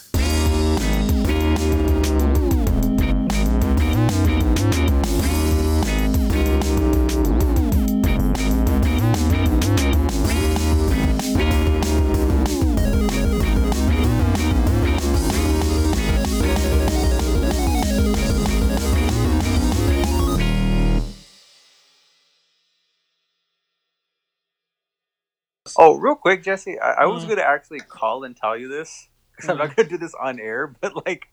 [25.78, 27.28] Oh, real quick, Jesse, I, I was Uh.
[27.28, 29.66] gonna actually call and tell you this because I'm Uh.
[29.66, 30.74] not gonna do this on air.
[30.80, 31.28] But like,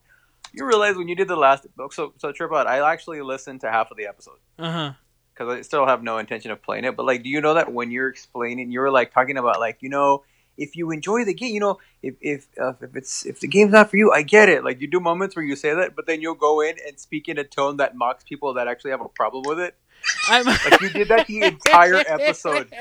[0.53, 3.61] you realize when you did the last book, so so trip out, I actually listened
[3.61, 4.91] to half of the episode Uh huh.
[5.34, 6.95] because I still have no intention of playing it.
[6.95, 9.89] But like, do you know that when you're explaining, you're like talking about like you
[9.89, 10.23] know.
[10.57, 13.73] If you enjoy the game, you know, if if uh, if it's if the game's
[13.73, 14.63] not for you, I get it.
[14.63, 17.27] Like you do moments where you say that, but then you'll go in and speak
[17.27, 19.76] in a tone that mocks people that actually have a problem with it.
[20.30, 22.72] I'm Like you did that the entire episode.